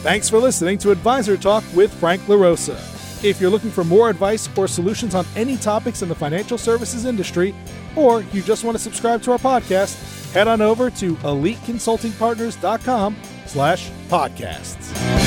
Thanks 0.01 0.29
for 0.29 0.39
listening 0.39 0.79
to 0.79 0.91
Advisor 0.91 1.37
Talk 1.37 1.63
with 1.75 1.93
Frank 1.93 2.23
LaRosa. 2.23 2.75
If 3.23 3.39
you're 3.39 3.51
looking 3.51 3.69
for 3.69 3.83
more 3.83 4.09
advice 4.09 4.49
or 4.57 4.67
solutions 4.67 5.13
on 5.13 5.25
any 5.35 5.57
topics 5.57 6.01
in 6.01 6.09
the 6.09 6.15
financial 6.15 6.57
services 6.57 7.05
industry, 7.05 7.53
or 7.95 8.21
you 8.23 8.41
just 8.41 8.63
want 8.63 8.75
to 8.77 8.83
subscribe 8.83 9.21
to 9.23 9.31
our 9.31 9.37
podcast, 9.37 10.33
head 10.33 10.47
on 10.47 10.61
over 10.61 10.89
to 10.89 11.15
eliteconsultingpartners.com 11.17 13.15
slash 13.45 13.89
podcasts. 14.09 15.20